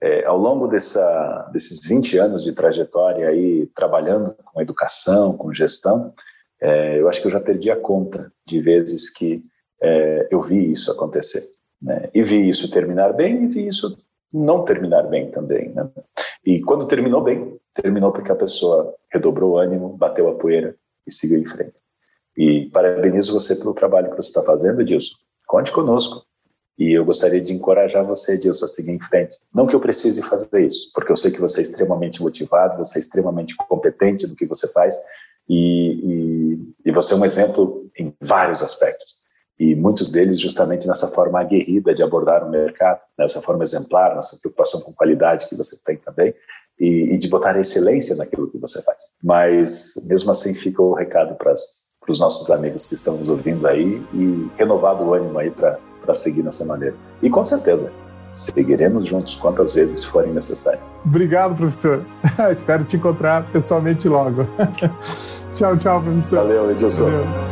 [0.00, 6.12] É, ao longo dessa, desses 20 anos de trajetória aí, trabalhando com educação, com gestão,
[6.62, 9.42] é, eu acho que eu já perdi a conta de vezes que
[9.82, 11.42] é, eu vi isso acontecer.
[11.80, 12.08] Né?
[12.14, 13.98] E vi isso terminar bem e vi isso
[14.32, 15.70] não terminar bem também.
[15.70, 15.90] Né?
[16.46, 21.12] E quando terminou bem, terminou porque a pessoa redobrou o ânimo, bateu a poeira e
[21.12, 21.74] seguiu em frente.
[22.36, 25.16] E parabenizo você pelo trabalho que você está fazendo, Edilson.
[25.46, 26.24] Conte conosco.
[26.78, 29.36] E eu gostaria de encorajar você, Edilson, a seguir em frente.
[29.52, 32.98] Não que eu precise fazer isso, porque eu sei que você é extremamente motivado, você
[32.98, 34.96] é extremamente competente no que você faz
[35.48, 39.22] e, e, e você é um exemplo em vários aspectos
[39.62, 44.36] e muitos deles justamente nessa forma aguerrida de abordar o mercado, nessa forma exemplar, nessa
[44.40, 46.34] preocupação com qualidade que você tem também,
[46.80, 48.98] e, e de botar excelência naquilo que você faz.
[49.22, 51.54] Mas, mesmo assim, fica o recado para
[52.08, 55.78] os nossos amigos que estão nos ouvindo aí e renovado o ânimo aí para
[56.14, 56.96] seguir nessa maneira.
[57.22, 57.92] E com certeza,
[58.32, 60.82] seguiremos juntos quantas vezes forem necessárias.
[61.04, 62.04] Obrigado, professor.
[62.50, 64.46] Espero te encontrar pessoalmente logo.
[65.54, 66.38] tchau, tchau, professor.
[66.38, 67.04] Valeu, Edilson.
[67.04, 67.51] Valeu.